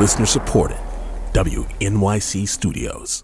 Listener 0.00 0.24
supported. 0.24 0.78
WNYC 1.34 2.48
Studios. 2.48 3.22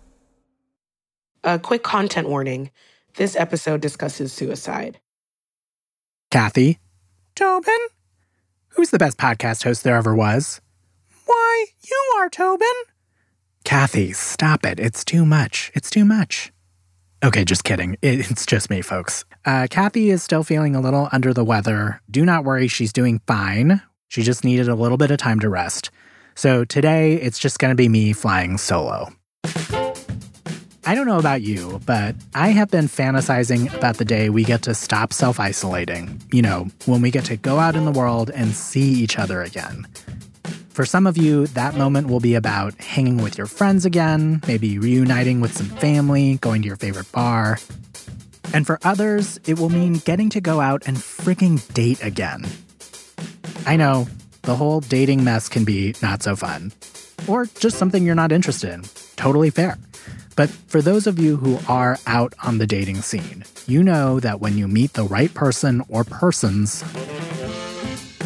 A 1.42 1.58
quick 1.58 1.82
content 1.82 2.28
warning 2.28 2.70
this 3.14 3.34
episode 3.34 3.80
discusses 3.80 4.30
suicide. 4.30 5.00
Kathy. 6.30 6.78
Tobin? 7.34 7.78
Who's 8.74 8.90
the 8.90 8.98
best 8.98 9.16
podcast 9.16 9.64
host 9.64 9.84
there 9.84 9.96
ever 9.96 10.14
was? 10.14 10.60
Why, 11.24 11.64
you 11.82 12.14
are, 12.18 12.28
Tobin. 12.28 12.66
Kathy, 13.64 14.12
stop 14.12 14.66
it. 14.66 14.78
It's 14.78 15.02
too 15.02 15.24
much. 15.24 15.72
It's 15.74 15.88
too 15.88 16.04
much. 16.04 16.52
Okay, 17.24 17.46
just 17.46 17.64
kidding. 17.64 17.96
It's 18.02 18.44
just 18.44 18.68
me, 18.68 18.82
folks. 18.82 19.24
Uh, 19.46 19.66
Kathy 19.70 20.10
is 20.10 20.22
still 20.22 20.44
feeling 20.44 20.76
a 20.76 20.82
little 20.82 21.08
under 21.10 21.32
the 21.32 21.44
weather. 21.44 22.02
Do 22.10 22.22
not 22.26 22.44
worry, 22.44 22.68
she's 22.68 22.92
doing 22.92 23.22
fine. 23.26 23.80
She 24.08 24.22
just 24.22 24.44
needed 24.44 24.68
a 24.68 24.74
little 24.74 24.98
bit 24.98 25.10
of 25.10 25.16
time 25.16 25.40
to 25.40 25.48
rest. 25.48 25.90
So 26.36 26.66
today, 26.66 27.14
it's 27.14 27.38
just 27.38 27.58
going 27.58 27.70
to 27.70 27.74
be 27.74 27.88
me 27.88 28.12
flying 28.12 28.58
solo. 28.58 29.10
I 30.84 30.94
don't 30.94 31.06
know 31.06 31.18
about 31.18 31.40
you, 31.40 31.80
but 31.86 32.14
I 32.34 32.48
have 32.48 32.70
been 32.70 32.88
fantasizing 32.88 33.74
about 33.74 33.96
the 33.96 34.04
day 34.04 34.28
we 34.28 34.44
get 34.44 34.62
to 34.62 34.74
stop 34.74 35.14
self 35.14 35.40
isolating. 35.40 36.20
You 36.30 36.42
know, 36.42 36.68
when 36.84 37.00
we 37.00 37.10
get 37.10 37.24
to 37.24 37.36
go 37.38 37.58
out 37.58 37.74
in 37.74 37.86
the 37.86 37.90
world 37.90 38.30
and 38.30 38.52
see 38.52 38.92
each 39.02 39.18
other 39.18 39.42
again. 39.42 39.86
For 40.68 40.84
some 40.84 41.06
of 41.06 41.16
you, 41.16 41.46
that 41.48 41.74
moment 41.74 42.08
will 42.08 42.20
be 42.20 42.34
about 42.34 42.74
hanging 42.82 43.16
with 43.16 43.38
your 43.38 43.46
friends 43.46 43.86
again, 43.86 44.42
maybe 44.46 44.78
reuniting 44.78 45.40
with 45.40 45.56
some 45.56 45.70
family, 45.70 46.36
going 46.42 46.60
to 46.60 46.68
your 46.68 46.76
favorite 46.76 47.10
bar. 47.12 47.58
And 48.52 48.66
for 48.66 48.78
others, 48.84 49.40
it 49.46 49.58
will 49.58 49.70
mean 49.70 49.94
getting 49.94 50.28
to 50.30 50.42
go 50.42 50.60
out 50.60 50.82
and 50.86 50.98
freaking 50.98 51.66
date 51.72 52.04
again. 52.04 52.46
I 53.64 53.76
know, 53.76 54.06
the 54.46 54.56
whole 54.56 54.80
dating 54.80 55.24
mess 55.24 55.48
can 55.48 55.64
be 55.64 55.94
not 56.00 56.22
so 56.22 56.36
fun. 56.36 56.72
Or 57.28 57.46
just 57.46 57.76
something 57.76 58.06
you're 58.06 58.14
not 58.14 58.32
interested 58.32 58.72
in. 58.72 58.82
Totally 59.16 59.50
fair. 59.50 59.76
But 60.36 60.50
for 60.50 60.80
those 60.80 61.06
of 61.06 61.18
you 61.18 61.36
who 61.36 61.58
are 61.68 61.98
out 62.06 62.32
on 62.42 62.58
the 62.58 62.66
dating 62.66 63.02
scene, 63.02 63.44
you 63.66 63.82
know 63.82 64.20
that 64.20 64.40
when 64.40 64.56
you 64.56 64.68
meet 64.68 64.92
the 64.92 65.04
right 65.04 65.32
person 65.34 65.82
or 65.88 66.04
persons, 66.04 66.84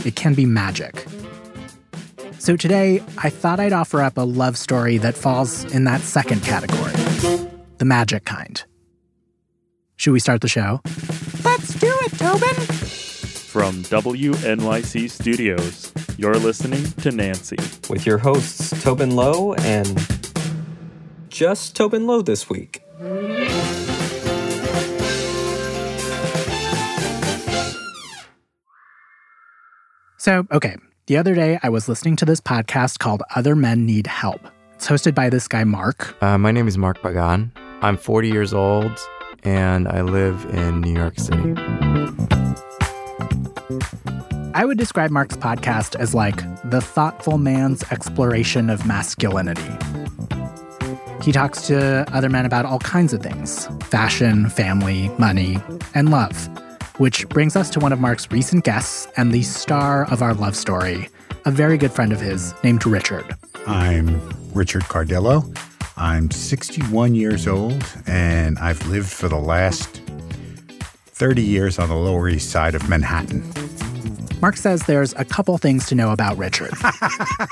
it 0.05 0.15
can 0.15 0.35
be 0.35 0.45
magic. 0.45 1.07
So 2.39 2.57
today, 2.57 3.03
I 3.19 3.31
thought 3.31 3.61
I'd 3.61 3.73
offer 3.73 4.01
up 4.03 4.19
a 4.19 4.23
love 4.23 4.59
story 4.59 4.99
that 4.99 5.15
falls 5.15 5.65
in 5.73 5.85
that 5.85 6.01
second 6.01 6.43
category 6.43 6.93
the 7.79 7.85
magic 7.87 8.27
kind. 8.27 8.63
Should 9.97 10.13
we 10.13 10.21
start 10.21 10.43
the 10.43 10.49
show? 10.49 10.81
Let's 11.45 11.75
do 11.81 11.91
it, 12.03 12.13
Tobin! 12.19 12.57
From 13.51 13.83
WNYC 13.83 15.11
Studios, 15.11 15.93
you're 16.21 16.35
listening 16.35 16.85
to 17.01 17.11
Nancy. 17.11 17.57
With 17.89 18.05
your 18.05 18.19
hosts, 18.19 18.83
Tobin 18.83 19.17
Low 19.17 19.55
and 19.55 19.97
just 21.31 21.75
Tobin 21.75 22.07
Low 22.07 22.21
this 22.21 22.51
week. 22.51 22.83
So, 30.19 30.47
okay, 30.53 30.77
the 31.07 31.17
other 31.17 31.35
day 31.35 31.59
I 31.63 31.71
was 31.71 31.89
listening 31.89 32.17
to 32.17 32.27
this 32.27 32.43
podcast 32.43 32.99
called 32.99 33.23
Other 33.35 33.57
Men 33.57 33.87
Need 33.87 34.07
Help. 34.07 34.47
It's 34.75 34.87
hosted 34.87 35.15
by 35.15 35.31
this 35.31 35.49
guy, 35.49 35.65
Mark. 35.65 36.23
Uh, 36.23 36.37
my 36.37 36.51
name 36.51 36.69
is 36.69 36.77
Mark 36.77 37.01
Pagán. 37.01 37.51
I'm 37.81 37.97
40 37.97 38.29
years 38.29 38.53
old 38.53 38.93
and 39.43 39.89
I 39.89 40.03
live 40.03 40.45
in 40.51 40.83
New 40.83 40.93
York 40.93 41.19
City. 41.19 42.40
I 44.53 44.65
would 44.65 44.79
describe 44.79 45.13
Mark's 45.13 45.37
podcast 45.37 45.95
as 45.95 46.13
like 46.13 46.43
the 46.69 46.81
thoughtful 46.81 47.39
man's 47.39 47.85
exploration 47.93 48.69
of 48.69 48.85
masculinity. 48.85 49.77
He 51.23 51.31
talks 51.31 51.67
to 51.69 52.05
other 52.13 52.29
men 52.29 52.47
about 52.47 52.65
all 52.65 52.81
kinds 52.81 53.13
of 53.13 53.23
things 53.23 53.69
fashion, 53.85 54.51
family, 54.51 55.09
money, 55.19 55.59
and 55.95 56.11
love. 56.11 56.49
Which 56.99 57.29
brings 57.29 57.55
us 57.55 57.71
to 57.71 57.81
one 57.81 57.93
of 57.93 58.01
Mark's 58.01 58.31
recent 58.31 58.65
guests 58.65 59.07
and 59.17 59.33
the 59.33 59.43
star 59.43 60.11
of 60.11 60.21
our 60.21 60.35
love 60.35 60.57
story, 60.57 61.09
a 61.45 61.51
very 61.51 61.79
good 61.79 61.93
friend 61.93 62.13
of 62.13 62.21
his 62.21 62.53
named 62.65 62.85
Richard. 62.85 63.37
I'm 63.69 64.21
Richard 64.53 64.83
Cardillo. 64.83 65.57
I'm 65.97 66.31
61 66.31 67.15
years 67.15 67.47
old, 67.47 67.85
and 68.07 68.59
I've 68.59 68.85
lived 68.89 69.11
for 69.11 69.29
the 69.29 69.39
last 69.39 70.01
30 71.07 71.43
years 71.43 71.79
on 71.79 71.89
the 71.89 71.95
Lower 71.95 72.29
East 72.29 72.51
Side 72.51 72.75
of 72.75 72.89
Manhattan. 72.89 73.45
Mark 74.41 74.57
says 74.57 74.83
there's 74.85 75.13
a 75.15 75.25
couple 75.25 75.57
things 75.59 75.87
to 75.89 75.95
know 75.95 76.13
about 76.13 76.39
Richard. 76.39 76.73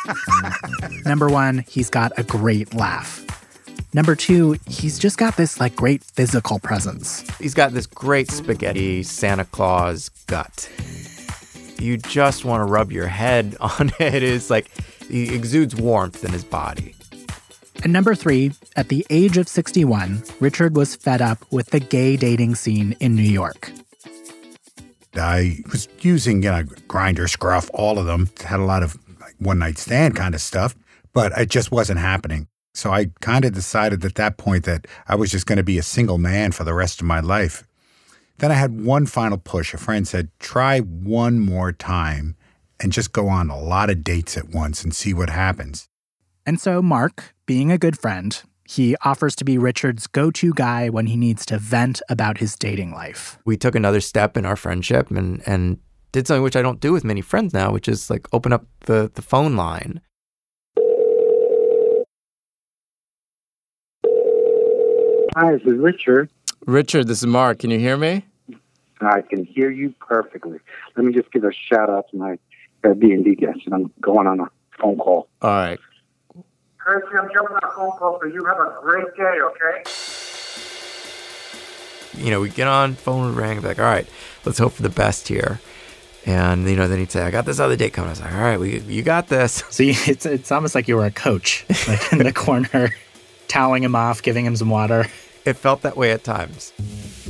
Number 1.04 1.28
one, 1.28 1.64
he's 1.68 1.90
got 1.90 2.12
a 2.18 2.22
great 2.22 2.74
laugh. 2.74 3.24
Number 3.92 4.14
two, 4.14 4.56
he's 4.66 4.98
just 4.98 5.18
got 5.18 5.36
this 5.36 5.60
like 5.60 5.76
great 5.76 6.02
physical 6.02 6.58
presence. 6.58 7.24
He's 7.38 7.54
got 7.54 7.72
this 7.72 7.86
great 7.86 8.30
spaghetti 8.30 9.02
Santa 9.02 9.44
Claus 9.44 10.08
gut. 10.26 10.70
You 11.78 11.96
just 11.96 12.44
want 12.44 12.60
to 12.60 12.64
rub 12.64 12.90
your 12.90 13.06
head 13.06 13.56
on 13.60 13.90
it. 13.98 14.22
It's 14.22 14.50
like 14.50 14.70
he 15.08 15.34
exudes 15.34 15.74
warmth 15.74 16.24
in 16.24 16.32
his 16.32 16.44
body. 16.44 16.94
And 17.84 17.92
number 17.92 18.14
three, 18.14 18.52
at 18.76 18.88
the 18.88 19.06
age 19.08 19.36
of 19.36 19.46
61, 19.46 20.24
Richard 20.40 20.74
was 20.74 20.96
fed 20.96 21.22
up 21.22 21.38
with 21.52 21.68
the 21.68 21.80
gay 21.80 22.16
dating 22.16 22.56
scene 22.56 22.96
in 22.98 23.14
New 23.14 23.22
York. 23.22 23.70
I 25.14 25.58
was 25.72 25.88
using, 26.00 26.42
you 26.42 26.50
know, 26.50 26.62
Grindr, 26.62 27.28
scruff, 27.28 27.70
all 27.72 27.98
of 27.98 28.06
them. 28.06 28.30
Had 28.44 28.60
a 28.60 28.64
lot 28.64 28.82
of 28.82 28.96
like, 29.20 29.34
one 29.38 29.58
night 29.58 29.78
stand 29.78 30.16
kind 30.16 30.34
of 30.34 30.40
stuff, 30.40 30.74
but 31.12 31.32
it 31.38 31.50
just 31.50 31.70
wasn't 31.70 32.00
happening. 32.00 32.48
So 32.74 32.92
I 32.92 33.06
kind 33.20 33.44
of 33.44 33.52
decided 33.52 34.04
at 34.04 34.14
that 34.16 34.36
point 34.36 34.64
that 34.64 34.86
I 35.08 35.16
was 35.16 35.30
just 35.30 35.46
going 35.46 35.56
to 35.56 35.64
be 35.64 35.78
a 35.78 35.82
single 35.82 36.18
man 36.18 36.52
for 36.52 36.64
the 36.64 36.74
rest 36.74 37.00
of 37.00 37.06
my 37.06 37.20
life. 37.20 37.64
Then 38.38 38.52
I 38.52 38.54
had 38.54 38.84
one 38.84 39.06
final 39.06 39.38
push. 39.38 39.74
A 39.74 39.78
friend 39.78 40.06
said, 40.06 40.30
try 40.38 40.78
one 40.78 41.40
more 41.40 41.72
time 41.72 42.36
and 42.78 42.92
just 42.92 43.12
go 43.12 43.28
on 43.28 43.50
a 43.50 43.58
lot 43.58 43.90
of 43.90 44.04
dates 44.04 44.36
at 44.36 44.50
once 44.50 44.84
and 44.84 44.94
see 44.94 45.12
what 45.12 45.30
happens. 45.30 45.88
And 46.46 46.60
so 46.60 46.80
Mark, 46.80 47.34
being 47.46 47.72
a 47.72 47.78
good 47.78 47.98
friend, 47.98 48.40
he 48.68 48.94
offers 49.02 49.34
to 49.34 49.44
be 49.46 49.56
Richard's 49.56 50.06
go 50.06 50.30
to 50.30 50.52
guy 50.52 50.90
when 50.90 51.06
he 51.06 51.16
needs 51.16 51.46
to 51.46 51.56
vent 51.56 52.02
about 52.10 52.36
his 52.36 52.54
dating 52.54 52.92
life. 52.92 53.38
We 53.46 53.56
took 53.56 53.74
another 53.74 54.02
step 54.02 54.36
in 54.36 54.44
our 54.44 54.56
friendship 54.56 55.10
and, 55.10 55.42
and 55.46 55.78
did 56.12 56.26
something 56.26 56.42
which 56.42 56.54
I 56.54 56.60
don't 56.60 56.78
do 56.78 56.92
with 56.92 57.02
many 57.02 57.22
friends 57.22 57.54
now, 57.54 57.72
which 57.72 57.88
is 57.88 58.10
like 58.10 58.28
open 58.30 58.52
up 58.52 58.66
the, 58.80 59.10
the 59.14 59.22
phone 59.22 59.56
line. 59.56 60.02
Hi, 65.34 65.52
this 65.52 65.62
is 65.62 65.78
Richard. 65.78 66.28
Richard, 66.66 67.06
this 67.06 67.20
is 67.20 67.26
Mark. 67.26 67.60
Can 67.60 67.70
you 67.70 67.78
hear 67.78 67.96
me? 67.96 68.26
I 69.00 69.22
can 69.22 69.44
hear 69.44 69.70
you 69.70 69.94
perfectly. 69.98 70.58
Let 70.94 71.06
me 71.06 71.14
just 71.14 71.32
give 71.32 71.44
a 71.44 71.52
shout 71.52 71.88
out 71.88 72.10
to 72.10 72.18
my 72.18 72.38
Airbnb 72.84 73.38
guest, 73.38 73.60
and 73.64 73.72
I'm 73.74 73.92
going 74.02 74.26
on 74.26 74.40
a 74.40 74.50
phone 74.78 74.98
call. 74.98 75.28
All 75.40 75.50
right. 75.50 75.78
Percy, 76.88 77.18
I'm 77.18 77.28
jumping 77.34 77.54
on 77.54 77.60
a 77.62 77.74
phone 77.74 77.90
call, 77.98 78.18
so 78.18 78.26
you 78.26 78.42
have 78.46 78.58
a 78.58 78.74
great 78.80 79.14
day, 79.14 79.36
okay? 79.42 79.82
You 82.16 82.30
know, 82.30 82.40
we 82.40 82.48
get 82.48 82.66
on, 82.66 82.94
phone 82.94 83.26
would 83.26 83.36
ring, 83.36 83.60
like, 83.60 83.78
all 83.78 83.84
right, 83.84 84.08
let's 84.46 84.56
hope 84.56 84.72
for 84.72 84.80
the 84.80 84.88
best 84.88 85.28
here. 85.28 85.60
And, 86.24 86.66
you 86.66 86.76
know, 86.76 86.88
then 86.88 86.98
he'd 86.98 87.10
say, 87.10 87.24
I 87.24 87.30
got 87.30 87.44
this 87.44 87.60
other 87.60 87.76
date 87.76 87.92
coming. 87.92 88.08
I 88.08 88.12
was 88.12 88.22
like, 88.22 88.32
all 88.32 88.40
right, 88.40 88.58
we, 88.58 88.78
you 88.80 89.02
got 89.02 89.28
this. 89.28 89.52
See, 89.68 89.90
it's, 89.90 90.24
it's 90.24 90.50
almost 90.50 90.74
like 90.74 90.88
you 90.88 90.96
were 90.96 91.04
a 91.04 91.10
coach, 91.10 91.66
like 91.86 92.10
in 92.10 92.20
the 92.20 92.32
corner, 92.32 92.94
toweling 93.48 93.82
him 93.82 93.94
off, 93.94 94.22
giving 94.22 94.46
him 94.46 94.56
some 94.56 94.70
water. 94.70 95.08
It 95.44 95.58
felt 95.58 95.82
that 95.82 95.98
way 95.98 96.12
at 96.12 96.24
times. 96.24 96.72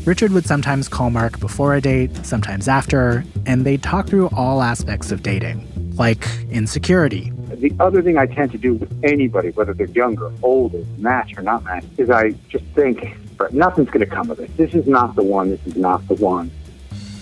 Richard 0.04 0.30
would 0.30 0.46
sometimes 0.46 0.88
call 0.88 1.10
Mark 1.10 1.40
before 1.40 1.74
a 1.74 1.80
date, 1.80 2.24
sometimes 2.24 2.68
after, 2.68 3.24
and 3.44 3.66
they'd 3.66 3.82
talk 3.82 4.06
through 4.06 4.28
all 4.28 4.62
aspects 4.62 5.10
of 5.10 5.24
dating, 5.24 5.66
like 5.96 6.24
insecurity. 6.48 7.32
The 7.48 7.74
other 7.80 8.02
thing 8.02 8.18
I 8.18 8.26
tend 8.26 8.52
to 8.52 8.58
do 8.58 8.74
with 8.74 8.92
anybody, 9.02 9.50
whether 9.50 9.72
they're 9.72 9.86
younger, 9.86 10.30
older, 10.42 10.84
match 10.98 11.36
or 11.36 11.42
not 11.42 11.64
match, 11.64 11.84
is 11.96 12.10
I 12.10 12.30
just 12.48 12.64
think, 12.74 13.16
nothing's 13.52 13.88
going 13.90 14.00
to 14.00 14.06
come 14.06 14.30
of 14.30 14.38
it. 14.40 14.54
This 14.56 14.74
is 14.74 14.86
not 14.86 15.16
the 15.16 15.22
one. 15.22 15.50
This 15.50 15.66
is 15.66 15.76
not 15.76 16.06
the 16.08 16.14
one. 16.14 16.50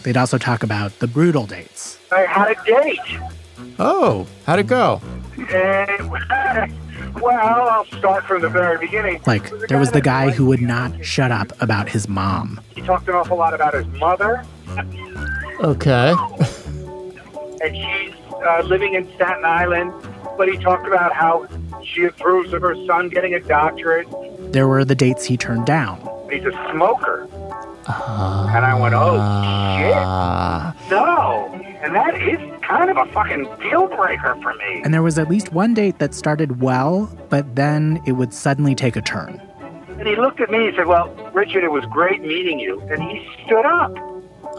They'd 0.03 0.17
also 0.17 0.39
talk 0.39 0.63
about 0.63 0.99
the 1.01 1.09
brutal 1.09 1.47
dates. 1.47 1.99
I 2.13 2.21
had 2.21 2.53
a 2.53 2.65
date. 2.65 3.21
Oh, 3.79 4.27
how'd 4.45 4.59
it 4.59 4.67
go? 4.67 5.01
And, 5.37 6.11
well, 7.21 7.69
I'll 7.69 7.85
start 7.87 8.25
from 8.25 8.43
the 8.43 8.49
very 8.49 8.79
beginning. 8.79 9.21
Like, 9.27 9.51
there 9.69 9.79
was 9.79 9.91
the 9.91 10.01
guy 10.01 10.31
who 10.31 10.47
would 10.47 10.63
not 10.63 11.05
shut 11.05 11.31
up 11.31 11.61
about 11.61 11.89
his 11.89 12.09
mom. 12.09 12.61
He 12.75 12.83
talked 12.83 13.09
an 13.09 13.15
awful 13.15 13.37
lot 13.37 13.55
about 13.55 13.75
his 13.75 13.87
mother. 13.87 14.45
Okay. 15.61 16.15
and 17.63 17.77
she's 17.77 18.15
uh, 18.33 18.63
living 18.65 18.95
in 18.95 19.13
Staten 19.15 19.45
Island. 19.45 19.93
But 20.37 20.49
he 20.49 20.59
talked 20.59 20.87
about 20.87 21.13
how 21.13 21.49
she 21.85 22.05
approves 22.05 22.53
of 22.53 22.63
her 22.63 22.75
son 22.87 23.09
getting 23.09 23.35
a 23.35 23.41
doctorate. 23.41 24.07
There 24.53 24.69
were 24.69 24.85
the 24.85 24.95
dates 24.95 25.25
he 25.25 25.37
turned 25.37 25.67
down. 25.67 25.99
He's 26.31 26.45
a 26.45 26.53
smoker. 26.73 27.29
and 27.89 28.65
I 28.65 28.79
went, 28.79 28.95
oh, 28.95 29.15
shit. 29.15 29.95
Ah. 29.97 30.75
No. 30.91 31.53
And 31.83 31.95
that 31.95 32.21
is 32.21 32.39
kind 32.63 32.91
of 32.91 32.97
a 32.97 33.07
fucking 33.13 33.45
deal 33.61 33.87
breaker 33.87 34.37
for 34.43 34.55
me. 34.55 34.83
And 34.85 34.93
there 34.93 35.03
was 35.03 35.19
at 35.19 35.29
least 35.29 35.53
one 35.53 35.73
date 35.75 35.99
that 36.01 36.15
started 36.15 36.61
well, 36.61 37.07
but 37.29 37.55
then 37.55 38.03
it 38.07 38.13
would 38.13 38.35
suddenly 38.35 38.75
take 38.75 38.97
a 38.97 39.03
turn. 39.03 39.41
And 39.99 40.07
he 40.07 40.17
looked 40.17 40.41
at 40.41 40.51
me 40.51 40.67
and 40.67 40.77
said, 40.77 40.87
Well, 40.87 41.09
Richard, 41.33 41.65
it 41.65 41.71
was 41.71 41.85
great 41.87 42.21
meeting 42.23 42.59
you. 42.59 42.81
And 42.91 43.03
he 43.03 43.27
stood 43.47 43.65
up. 43.65 43.93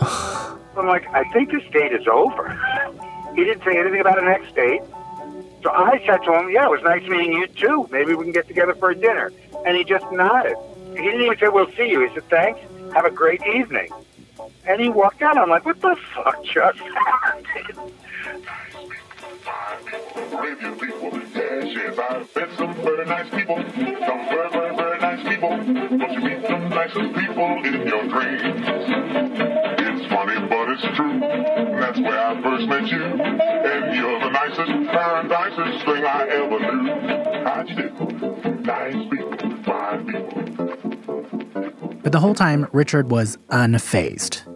I'm 0.77 0.87
like, 0.87 1.07
I 1.13 1.23
think 1.31 1.51
this 1.51 1.63
date 1.71 1.91
is 1.93 2.07
over. 2.07 2.57
He 3.35 3.43
didn't 3.43 3.63
say 3.63 3.77
anything 3.77 3.99
about 4.01 4.17
a 4.17 4.25
next 4.25 4.55
date. 4.55 4.81
So 5.67 5.73
I 5.73 6.01
said 6.05 6.23
to 6.23 6.31
him, 6.33 6.49
Yeah, 6.49 6.67
it 6.67 6.71
was 6.71 6.81
nice 6.81 7.05
meeting 7.09 7.33
you 7.33 7.45
too. 7.47 7.89
Maybe 7.91 8.15
we 8.15 8.23
can 8.23 8.31
get 8.31 8.47
together 8.47 8.73
for 8.73 8.91
a 8.91 8.95
dinner. 8.95 9.33
And 9.65 9.75
he 9.75 9.83
just 9.83 10.09
nodded. 10.13 10.55
He 10.91 11.01
didn't 11.01 11.23
even 11.23 11.37
say, 11.37 11.49
We'll 11.49 11.69
see 11.73 11.89
you. 11.89 12.07
He 12.07 12.13
said, 12.13 12.23
Thanks. 12.29 12.61
Have 12.93 13.03
a 13.03 13.11
great 13.11 13.41
evening. 13.45 13.89
And 14.65 14.79
he 14.79 14.87
walked 14.87 15.21
out. 15.21 15.37
I'm 15.37 15.49
like, 15.49 15.65
What 15.65 15.81
the 15.81 15.97
fuck 16.15 16.41
just 16.45 16.79
happened? 16.79 17.91
Arabian 20.31 20.79
people. 20.79 21.11
I've 21.99 22.35
met 22.35 22.49
some 22.57 22.73
very 22.75 23.05
nice 23.05 23.29
people. 23.29 23.57
Some 23.57 23.73
very, 23.75 24.49
very, 24.49 24.75
very 24.77 24.86
nice 25.17 25.35
people. 25.35 25.49
But 25.49 26.11
you 26.13 26.19
meet 26.21 26.41
the 26.41 26.57
nicest 26.69 27.13
people 27.15 27.65
in 27.65 27.87
your 27.87 28.07
dreams. 28.07 28.43
It's 29.79 30.07
funny, 30.07 30.47
but 30.47 30.69
it's 30.69 30.83
true. 30.95 31.19
That's 31.19 31.99
where 31.99 32.19
I 32.19 32.41
first 32.41 32.67
met 32.67 32.87
you. 32.91 33.03
And 33.03 33.95
you're 33.95 34.19
the 34.19 34.29
nicest, 34.29 34.71
very 34.91 35.27
nicest 35.27 35.85
thing 35.85 36.05
I 36.05 36.27
ever 36.27 36.59
knew. 36.59 36.89
How'd 37.43 37.69
you 37.69 37.75
do? 37.75 37.91
Nice 38.61 39.09
people, 39.09 39.63
fine 39.63 40.05
people. 40.05 40.27
But 42.03 42.11
the 42.11 42.19
whole 42.19 42.35
time, 42.35 42.67
Richard 42.73 43.09
was 43.11 43.37
unfazed. 43.49 44.43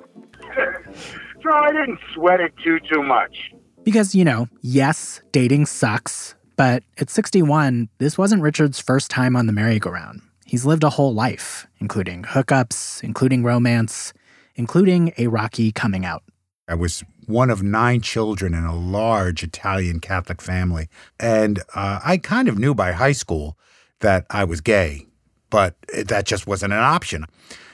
So 1.44 1.50
I 1.52 1.72
didn't 1.72 1.98
sweat 2.14 2.40
it 2.40 2.54
too, 2.64 2.80
too 2.94 3.02
much. 3.02 3.52
Because, 3.84 4.14
you 4.14 4.24
know, 4.24 4.48
yes, 4.62 5.22
dating 5.32 5.66
sucks, 5.66 6.36
but 6.56 6.84
at 7.00 7.10
61, 7.10 7.90
this 7.98 8.16
wasn't 8.16 8.44
Richard's 8.44 8.80
first 8.80 9.10
time 9.10 9.36
on 9.36 9.48
the 9.48 9.52
merry-go-round. 9.52 10.22
He's 10.52 10.66
lived 10.66 10.84
a 10.84 10.90
whole 10.90 11.14
life, 11.14 11.66
including 11.80 12.24
hookups, 12.24 13.02
including 13.06 13.42
romance, 13.42 14.12
including 14.56 15.14
a 15.18 15.28
rocky 15.28 15.72
coming 15.72 16.04
out. 16.04 16.24
I 16.68 16.76
was 16.76 17.06
one 17.26 17.50
of 17.50 17.64
nine 17.64 18.02
children 18.02 18.54
in 18.54 18.66
a 18.66 18.76
large 18.76 19.44
Italian 19.44 20.02
Catholic 20.02 20.42
family. 20.42 20.90
And 21.22 21.60
uh, 21.74 22.02
I 22.04 22.18
kind 22.18 22.50
of 22.50 22.60
knew 22.60 22.76
by 22.76 22.92
high 22.92 23.14
school 23.14 23.58
that 24.02 24.26
I 24.30 24.44
was 24.44 24.60
gay, 24.60 25.08
but 25.50 25.76
that 26.06 26.26
just 26.26 26.46
wasn't 26.46 26.74
an 26.74 26.80
option. 26.80 27.28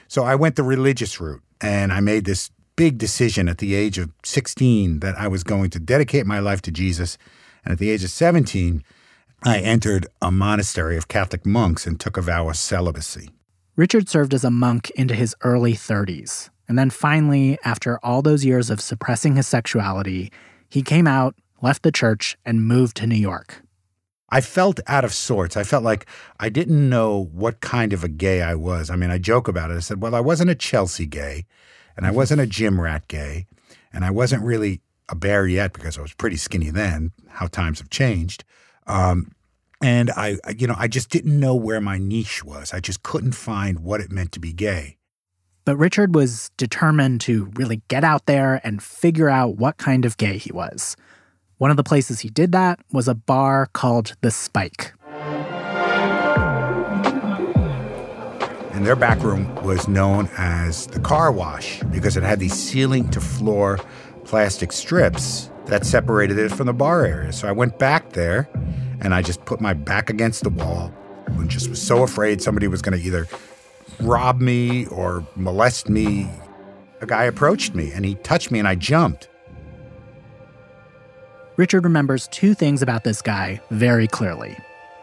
So 0.08 0.24
I 0.24 0.36
went 0.36 0.56
the 0.56 0.62
religious 0.62 1.20
route 1.20 1.42
and 1.60 1.92
I 1.92 2.00
made 2.00 2.26
this 2.26 2.52
big 2.76 3.00
decision 3.00 3.50
at 3.50 3.58
the 3.58 3.74
age 3.74 3.98
of 3.98 4.12
16 4.24 5.00
that 5.00 5.16
I 5.18 5.28
was 5.28 5.44
going 5.44 5.72
to 5.72 5.80
dedicate 5.80 6.28
my 6.28 6.38
life 6.38 6.62
to 6.62 6.72
Jesus. 6.72 7.18
And 7.66 7.72
at 7.72 7.80
the 7.80 7.90
age 7.90 8.04
of 8.04 8.12
17, 8.12 8.84
I 9.44 9.60
entered 9.60 10.08
a 10.22 10.32
monastery 10.32 10.98
of 10.98 11.08
Catholic 11.08 11.46
monks 11.46 11.86
and 11.86 12.00
took 12.00 12.18
a 12.18 12.22
vow 12.22 12.50
of 12.50 12.58
celibacy. 12.58 13.30
Richard 13.76 14.10
served 14.10 14.34
as 14.34 14.44
a 14.44 14.50
monk 14.50 14.90
into 14.92 15.14
his 15.14 15.36
early 15.42 15.74
30s. 15.74 16.50
And 16.68 16.78
then 16.78 16.90
finally, 16.90 17.58
after 17.64 18.00
all 18.04 18.22
those 18.22 18.44
years 18.44 18.70
of 18.70 18.82
suppressing 18.82 19.36
his 19.36 19.48
sexuality, 19.48 20.32
he 20.70 20.82
came 20.82 21.08
out, 21.08 21.36
left 21.62 21.84
the 21.84 21.92
church, 21.92 22.38
and 22.46 22.66
moved 22.66 22.98
to 22.98 23.08
New 23.08 23.16
York. 23.16 23.62
I 24.30 24.42
felt 24.42 24.82
out 24.88 25.06
of 25.06 25.14
sorts. 25.14 25.56
I 25.56 25.64
felt 25.64 25.84
like 25.84 26.06
I 26.40 26.50
didn't 26.50 26.90
know 26.90 27.30
what 27.32 27.62
kind 27.62 27.94
of 27.94 28.04
a 28.04 28.10
gay 28.10 28.42
I 28.42 28.56
was. 28.56 28.90
I 28.90 28.98
mean, 28.98 29.12
I 29.12 29.18
joke 29.18 29.48
about 29.48 29.72
it. 29.72 29.78
I 29.78 29.80
said, 29.80 30.02
well, 30.02 30.16
I 30.16 30.20
wasn't 30.20 30.50
a 30.50 30.56
Chelsea 30.56 31.06
gay, 31.06 31.46
and 31.96 32.06
I 32.06 32.10
mm-hmm. 32.10 32.18
wasn't 32.18 32.42
a 32.42 32.48
gym 32.48 32.82
rat 32.82 33.08
gay, 33.08 33.46
and 33.94 34.04
I 34.04 34.12
wasn't 34.12 34.44
really 34.44 34.82
a 35.08 35.16
bear 35.16 35.48
yet 35.48 35.72
because 35.72 35.98
I 35.98 36.02
was 36.02 36.14
pretty 36.14 36.36
skinny 36.36 36.70
then. 36.70 37.12
How 37.30 37.48
times 37.48 37.80
have 37.80 37.90
changed. 37.90 38.44
Um, 38.88 39.32
and 39.82 40.10
I, 40.12 40.38
you 40.58 40.66
know, 40.66 40.76
I 40.78 40.88
just 40.88 41.10
didn't 41.10 41.40
know 41.40 41.56
where 41.56 41.80
my 41.80 41.98
niche 41.98 42.44
was. 42.44 42.74
I 42.74 42.80
just 42.80 43.04
couldn't 43.04 43.34
find 43.34 43.82
what 43.82 44.02
it 44.02 44.12
meant 44.12 44.32
to 44.34 44.40
be 44.40 44.54
gay. 44.54 44.98
But 45.66 45.78
Richard 45.78 46.16
was 46.16 46.50
determined 46.58 47.22
to 47.22 47.52
really 47.56 47.82
get 47.90 48.04
out 48.04 48.26
there 48.26 48.62
and 48.64 48.82
figure 48.82 49.30
out 49.30 49.58
what 49.58 49.78
kind 49.78 50.06
of 50.06 50.18
gay 50.18 50.38
he 50.38 50.52
was. 50.52 50.96
One 51.58 51.72
of 51.72 51.78
the 51.78 51.84
places 51.84 52.22
he 52.22 52.30
did 52.30 52.52
that 52.54 52.80
was 52.92 53.08
a 53.08 53.16
bar 53.16 53.68
called 53.74 54.16
The 54.22 54.32
Spike. 54.32 54.94
And 58.72 58.86
their 58.86 58.96
back 58.96 59.22
room 59.24 59.54
was 59.64 59.88
known 59.88 60.30
as 60.38 60.88
the 60.88 61.00
car 61.00 61.32
wash 61.32 61.82
because 61.92 62.16
it 62.16 62.24
had 62.24 62.40
these 62.40 62.54
ceiling 62.54 63.10
to 63.10 63.20
floor 63.20 63.80
plastic 64.24 64.72
strips 64.72 65.50
that 65.68 65.86
separated 65.86 66.38
it 66.40 66.52
from 66.52 66.68
the 66.68 66.74
bar 66.74 67.06
area. 67.06 67.32
So 67.32 67.48
I 67.48 67.52
went 67.52 67.78
back 67.78 68.14
there 68.14 68.50
and 69.02 69.14
I 69.14 69.22
just 69.22 69.46
put 69.46 69.62
my 69.62 69.74
back 69.74 70.10
against 70.10 70.44
the 70.44 70.50
wall 70.50 70.92
and 71.28 71.50
just 71.50 71.70
was 71.70 71.82
so 71.82 72.04
afraid 72.04 72.42
somebody 72.42 72.68
was 72.68 72.82
going 72.82 72.98
to 72.98 73.06
either 73.06 73.28
rob 74.00 74.42
me 74.42 74.86
or 74.88 75.26
molest 75.36 75.90
me. 75.90 76.30
A 77.02 77.06
guy 77.06 77.26
approached 77.26 77.76
me 77.76 77.92
and 77.92 78.06
he 78.06 78.16
touched 78.16 78.50
me 78.50 78.60
and 78.60 78.68
I 78.68 78.76
jumped. 78.76 79.30
Richard 81.58 81.84
remembers 81.84 82.28
two 82.30 82.54
things 82.54 82.82
about 82.82 83.04
this 83.04 83.22
guy 83.22 83.60
very 83.72 84.08
clearly. 84.08 84.56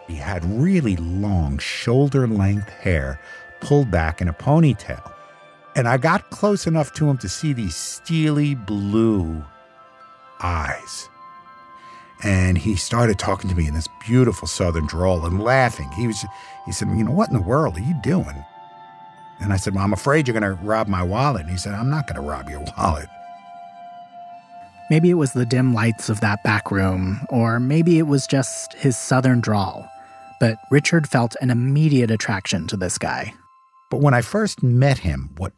He 0.06 0.14
had 0.14 0.44
really 0.44 0.96
long 0.96 1.58
shoulder 1.58 2.26
length 2.26 2.68
hair 2.68 3.20
pulled 3.60 3.90
back 3.90 4.20
in 4.20 4.28
a 4.28 4.32
ponytail. 4.32 5.12
And 5.76 5.88
I 5.88 5.96
got 5.96 6.30
close 6.30 6.66
enough 6.66 6.92
to 6.94 7.08
him 7.08 7.18
to 7.18 7.28
see 7.28 7.52
these 7.52 7.74
steely 7.74 8.54
blue 8.54 9.44
eyes. 10.40 11.08
And 12.22 12.56
he 12.56 12.76
started 12.76 13.18
talking 13.18 13.50
to 13.50 13.56
me 13.56 13.66
in 13.66 13.74
this 13.74 13.88
beautiful 14.06 14.48
southern 14.48 14.86
drawl 14.86 15.26
and 15.26 15.42
laughing. 15.42 15.90
He 15.92 16.06
was 16.06 16.24
he 16.64 16.72
said, 16.72 16.88
"You 16.88 17.04
know 17.04 17.10
what 17.10 17.28
in 17.28 17.34
the 17.34 17.42
world 17.42 17.76
are 17.76 17.80
you 17.80 17.94
doing?" 18.02 18.44
And 19.40 19.52
I 19.52 19.56
said, 19.56 19.74
well, 19.74 19.84
I'm 19.84 19.92
afraid 19.92 20.26
you're 20.26 20.38
going 20.38 20.56
to 20.56 20.62
rob 20.64 20.88
my 20.88 21.02
wallet. 21.02 21.42
And 21.42 21.50
he 21.50 21.56
said, 21.56 21.74
I'm 21.74 21.90
not 21.90 22.06
going 22.06 22.22
to 22.22 22.28
rob 22.28 22.48
your 22.48 22.64
wallet. 22.78 23.08
Maybe 24.90 25.10
it 25.10 25.14
was 25.14 25.32
the 25.32 25.46
dim 25.46 25.74
lights 25.74 26.08
of 26.08 26.20
that 26.20 26.42
back 26.44 26.70
room, 26.70 27.20
or 27.30 27.58
maybe 27.58 27.98
it 27.98 28.06
was 28.06 28.26
just 28.26 28.74
his 28.74 28.96
southern 28.96 29.40
drawl. 29.40 29.88
But 30.40 30.58
Richard 30.70 31.08
felt 31.08 31.36
an 31.40 31.50
immediate 31.50 32.10
attraction 32.10 32.66
to 32.68 32.76
this 32.76 32.98
guy. 32.98 33.34
But 33.90 34.00
when 34.00 34.14
I 34.14 34.20
first 34.20 34.62
met 34.62 34.98
him, 34.98 35.34
what 35.36 35.52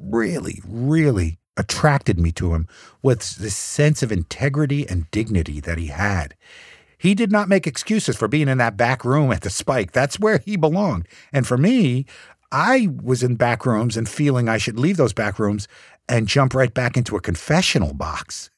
really, 0.00 0.62
really 0.66 1.38
attracted 1.56 2.18
me 2.18 2.32
to 2.32 2.54
him 2.54 2.66
was 3.02 3.36
this 3.36 3.56
sense 3.56 4.02
of 4.02 4.12
integrity 4.12 4.88
and 4.88 5.10
dignity 5.10 5.60
that 5.60 5.78
he 5.78 5.88
had. 5.88 6.34
He 6.98 7.14
did 7.14 7.32
not 7.32 7.48
make 7.48 7.66
excuses 7.66 8.16
for 8.16 8.28
being 8.28 8.48
in 8.48 8.58
that 8.58 8.76
back 8.76 9.04
room 9.04 9.32
at 9.32 9.40
the 9.42 9.50
Spike. 9.50 9.92
That's 9.92 10.20
where 10.20 10.38
he 10.38 10.56
belonged. 10.56 11.08
And 11.32 11.46
for 11.46 11.58
me, 11.58 12.06
I 12.52 12.88
was 13.02 13.22
in 13.22 13.36
back 13.36 13.66
rooms 13.66 13.96
and 13.96 14.08
feeling 14.08 14.48
I 14.48 14.58
should 14.58 14.78
leave 14.78 14.98
those 14.98 15.12
back 15.12 15.38
rooms 15.38 15.66
and 16.08 16.28
jump 16.28 16.54
right 16.54 16.72
back 16.72 16.96
into 16.96 17.16
a 17.16 17.20
confessional 17.20 17.94
box. 17.94 18.50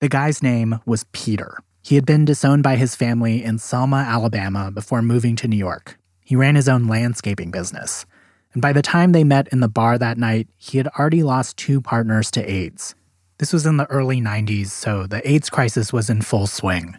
The 0.00 0.08
guy's 0.08 0.42
name 0.42 0.80
was 0.86 1.04
Peter. 1.12 1.58
He 1.82 1.94
had 1.94 2.06
been 2.06 2.24
disowned 2.24 2.62
by 2.62 2.76
his 2.76 2.94
family 2.94 3.42
in 3.42 3.58
Selma, 3.58 3.96
Alabama 3.96 4.70
before 4.70 5.02
moving 5.02 5.34
to 5.36 5.48
New 5.48 5.56
York. 5.56 5.98
He 6.20 6.36
ran 6.36 6.54
his 6.54 6.68
own 6.68 6.86
landscaping 6.86 7.50
business. 7.50 8.06
And 8.52 8.62
by 8.62 8.72
the 8.72 8.82
time 8.82 9.12
they 9.12 9.24
met 9.24 9.48
in 9.48 9.60
the 9.60 9.68
bar 9.68 9.98
that 9.98 10.18
night, 10.18 10.48
he 10.56 10.78
had 10.78 10.88
already 10.88 11.22
lost 11.22 11.56
two 11.56 11.80
partners 11.80 12.30
to 12.32 12.50
AIDS. 12.50 12.94
This 13.38 13.52
was 13.52 13.64
in 13.64 13.76
the 13.76 13.86
early 13.86 14.20
90s, 14.20 14.68
so 14.68 15.06
the 15.06 15.26
AIDS 15.28 15.48
crisis 15.48 15.92
was 15.92 16.10
in 16.10 16.22
full 16.22 16.46
swing. 16.46 16.98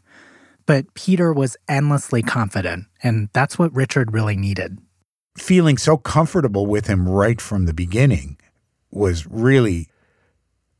But 0.65 0.93
Peter 0.93 1.33
was 1.33 1.57
endlessly 1.67 2.23
confident, 2.23 2.85
and 3.03 3.29
that's 3.33 3.59
what 3.59 3.73
Richard 3.75 4.13
really 4.13 4.35
needed. 4.35 4.79
Feeling 5.37 5.77
so 5.77 5.97
comfortable 5.97 6.65
with 6.65 6.87
him 6.87 7.07
right 7.07 7.39
from 7.39 7.65
the 7.65 7.73
beginning 7.73 8.37
was 8.91 9.27
really 9.27 9.87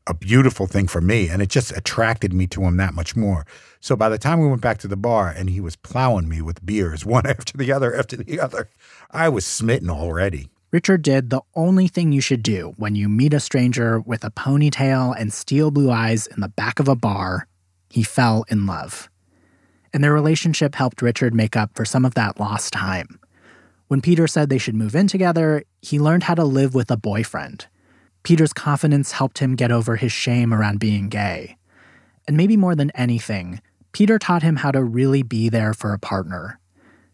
a 0.06 0.14
beautiful 0.14 0.66
thing 0.66 0.88
for 0.88 1.00
me, 1.00 1.28
and 1.28 1.40
it 1.40 1.48
just 1.48 1.76
attracted 1.76 2.32
me 2.32 2.46
to 2.48 2.62
him 2.62 2.76
that 2.76 2.94
much 2.94 3.14
more. 3.14 3.46
So 3.80 3.94
by 3.94 4.08
the 4.08 4.18
time 4.18 4.40
we 4.40 4.48
went 4.48 4.62
back 4.62 4.78
to 4.78 4.88
the 4.88 4.96
bar 4.96 5.28
and 5.28 5.48
he 5.48 5.60
was 5.60 5.76
plowing 5.76 6.28
me 6.28 6.42
with 6.42 6.64
beers, 6.64 7.04
one 7.06 7.26
after 7.26 7.56
the 7.56 7.72
other 7.72 7.94
after 7.94 8.16
the 8.16 8.40
other, 8.40 8.68
I 9.10 9.28
was 9.28 9.46
smitten 9.46 9.90
already. 9.90 10.48
Richard 10.72 11.02
did 11.02 11.28
the 11.28 11.42
only 11.54 11.86
thing 11.86 12.12
you 12.12 12.22
should 12.22 12.42
do 12.42 12.72
when 12.78 12.94
you 12.94 13.06
meet 13.06 13.34
a 13.34 13.40
stranger 13.40 14.00
with 14.00 14.24
a 14.24 14.30
ponytail 14.30 15.14
and 15.18 15.30
steel 15.30 15.70
blue 15.70 15.90
eyes 15.90 16.26
in 16.26 16.40
the 16.40 16.48
back 16.48 16.80
of 16.80 16.88
a 16.88 16.96
bar. 16.96 17.46
He 17.90 18.02
fell 18.02 18.46
in 18.48 18.64
love. 18.64 19.10
And 19.92 20.02
their 20.02 20.14
relationship 20.14 20.74
helped 20.74 21.02
Richard 21.02 21.34
make 21.34 21.56
up 21.56 21.72
for 21.74 21.84
some 21.84 22.06
of 22.06 22.14
that 22.14 22.40
lost 22.40 22.72
time. 22.72 23.20
When 23.88 24.00
Peter 24.00 24.26
said 24.26 24.48
they 24.48 24.56
should 24.56 24.74
move 24.74 24.96
in 24.96 25.08
together, 25.08 25.62
he 25.82 26.00
learned 26.00 26.22
how 26.22 26.34
to 26.36 26.44
live 26.44 26.74
with 26.74 26.90
a 26.90 26.96
boyfriend. 26.96 27.66
Peter's 28.22 28.54
confidence 28.54 29.12
helped 29.12 29.40
him 29.40 29.56
get 29.56 29.70
over 29.70 29.96
his 29.96 30.12
shame 30.12 30.54
around 30.54 30.80
being 30.80 31.10
gay. 31.10 31.58
And 32.26 32.34
maybe 32.34 32.56
more 32.56 32.74
than 32.74 32.92
anything, 32.92 33.60
Peter 33.92 34.18
taught 34.18 34.42
him 34.42 34.56
how 34.56 34.70
to 34.70 34.82
really 34.82 35.22
be 35.22 35.50
there 35.50 35.74
for 35.74 35.92
a 35.92 35.98
partner. 35.98 36.58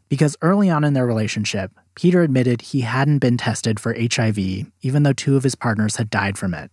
Because 0.09 0.37
early 0.41 0.71
on 0.71 0.85
in 0.85 0.95
their 0.95 1.07
relationship, 1.07 1.73
Peter 1.95 2.23
admitted 2.23 2.63
he 2.63 2.81
hadn't 2.83 3.19
been 3.19 3.37
tested 3.37 3.79
for 3.79 3.95
HIV, 3.95 4.39
even 4.39 5.03
though 5.03 5.13
two 5.13 5.37
of 5.37 5.43
his 5.43 5.55
partners 5.55 5.97
had 5.97 6.11
died 6.11 6.39
from 6.39 6.55
it. 6.55 6.71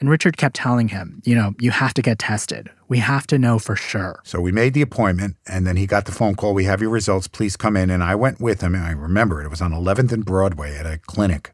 And 0.00 0.08
Richard 0.08 0.36
kept 0.36 0.54
telling 0.54 0.88
him, 0.88 1.20
you 1.24 1.34
know, 1.34 1.54
you 1.58 1.72
have 1.72 1.92
to 1.94 2.02
get 2.02 2.20
tested. 2.20 2.70
We 2.86 2.98
have 2.98 3.26
to 3.28 3.38
know 3.38 3.58
for 3.58 3.74
sure. 3.74 4.20
So 4.22 4.40
we 4.40 4.52
made 4.52 4.72
the 4.74 4.82
appointment, 4.82 5.36
and 5.46 5.66
then 5.66 5.76
he 5.76 5.86
got 5.86 6.04
the 6.04 6.12
phone 6.12 6.36
call. 6.36 6.54
We 6.54 6.64
have 6.64 6.80
your 6.80 6.90
results. 6.90 7.26
Please 7.26 7.56
come 7.56 7.76
in. 7.76 7.90
And 7.90 8.02
I 8.02 8.14
went 8.14 8.40
with 8.40 8.60
him. 8.60 8.76
And 8.76 8.84
I 8.84 8.92
remember 8.92 9.40
it. 9.40 9.46
It 9.46 9.50
was 9.50 9.60
on 9.60 9.72
11th 9.72 10.12
and 10.12 10.24
Broadway 10.24 10.76
at 10.76 10.86
a 10.86 10.98
clinic. 10.98 11.52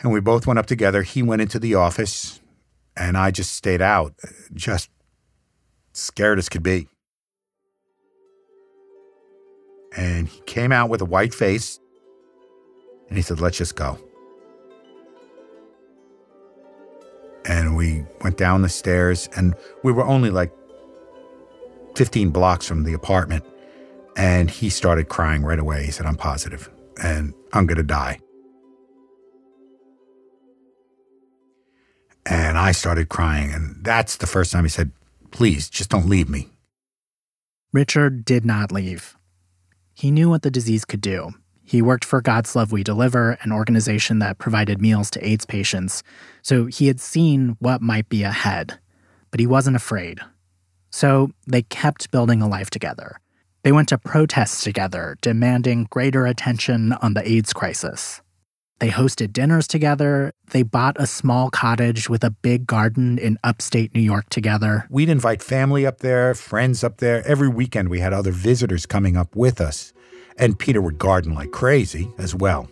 And 0.00 0.12
we 0.12 0.20
both 0.20 0.46
went 0.46 0.60
up 0.60 0.66
together. 0.66 1.02
He 1.02 1.24
went 1.24 1.42
into 1.42 1.58
the 1.58 1.74
office, 1.74 2.40
and 2.96 3.16
I 3.16 3.32
just 3.32 3.52
stayed 3.52 3.82
out, 3.82 4.14
just 4.54 4.88
scared 5.92 6.38
as 6.38 6.48
could 6.48 6.62
be. 6.62 6.86
And 9.96 10.28
he 10.28 10.40
came 10.42 10.72
out 10.72 10.90
with 10.90 11.00
a 11.00 11.06
white 11.06 11.34
face, 11.34 11.80
and 13.08 13.16
he 13.16 13.22
said, 13.22 13.40
Let's 13.40 13.58
just 13.58 13.76
go. 13.76 13.98
and 17.48 17.76
we 17.76 18.04
went 18.22 18.36
down 18.36 18.62
the 18.62 18.68
stairs 18.68 19.28
and 19.34 19.54
we 19.82 19.90
were 19.90 20.04
only 20.04 20.30
like 20.30 20.52
15 21.96 22.30
blocks 22.30 22.66
from 22.66 22.84
the 22.84 22.92
apartment 22.92 23.44
and 24.16 24.50
he 24.50 24.68
started 24.68 25.08
crying 25.08 25.42
right 25.42 25.58
away 25.58 25.84
he 25.84 25.90
said 25.90 26.06
i'm 26.06 26.16
positive 26.16 26.70
and 27.02 27.32
i'm 27.54 27.66
going 27.66 27.78
to 27.78 27.82
die 27.82 28.18
and 32.26 32.58
i 32.58 32.70
started 32.70 33.08
crying 33.08 33.52
and 33.52 33.82
that's 33.82 34.16
the 34.18 34.26
first 34.26 34.52
time 34.52 34.64
he 34.64 34.68
said 34.68 34.92
please 35.30 35.68
just 35.70 35.90
don't 35.90 36.06
leave 36.08 36.28
me 36.28 36.48
Richard 37.70 38.24
did 38.24 38.46
not 38.46 38.72
leave. 38.72 39.17
He 39.98 40.12
knew 40.12 40.30
what 40.30 40.42
the 40.42 40.50
disease 40.52 40.84
could 40.84 41.00
do. 41.00 41.32
He 41.64 41.82
worked 41.82 42.04
for 42.04 42.20
God's 42.20 42.54
Love 42.54 42.70
We 42.70 42.84
Deliver, 42.84 43.32
an 43.42 43.50
organization 43.50 44.20
that 44.20 44.38
provided 44.38 44.80
meals 44.80 45.10
to 45.10 45.28
AIDS 45.28 45.44
patients, 45.44 46.04
so 46.40 46.66
he 46.66 46.86
had 46.86 47.00
seen 47.00 47.56
what 47.58 47.82
might 47.82 48.08
be 48.08 48.22
ahead, 48.22 48.78
but 49.32 49.40
he 49.40 49.46
wasn't 49.48 49.74
afraid. 49.74 50.20
So 50.90 51.32
they 51.48 51.62
kept 51.62 52.12
building 52.12 52.40
a 52.40 52.46
life 52.46 52.70
together. 52.70 53.18
They 53.64 53.72
went 53.72 53.88
to 53.88 53.98
protests 53.98 54.62
together, 54.62 55.18
demanding 55.20 55.88
greater 55.90 56.26
attention 56.26 56.92
on 56.92 57.14
the 57.14 57.28
AIDS 57.28 57.52
crisis. 57.52 58.22
They 58.80 58.90
hosted 58.90 59.32
dinners 59.32 59.66
together. 59.66 60.32
They 60.50 60.62
bought 60.62 60.96
a 61.00 61.06
small 61.06 61.50
cottage 61.50 62.08
with 62.08 62.22
a 62.22 62.30
big 62.30 62.66
garden 62.66 63.18
in 63.18 63.36
upstate 63.42 63.94
New 63.94 64.00
York 64.00 64.28
together. 64.30 64.86
we'd 64.90 65.08
invite 65.08 65.42
family 65.42 65.84
up 65.84 65.98
there 65.98 66.34
friends 66.34 66.84
up 66.84 66.98
there 66.98 67.26
every 67.26 67.48
weekend 67.48 67.88
we 67.88 68.00
had 68.00 68.12
other 68.12 68.32
visitors 68.32 68.86
coming 68.86 69.16
up 69.16 69.34
with 69.34 69.60
us 69.60 69.92
and 70.38 70.58
peter 70.58 70.80
would 70.80 70.98
garden 70.98 71.34
like 71.34 71.50
crazy 71.50 72.08
as 72.18 72.34
well 72.34 72.68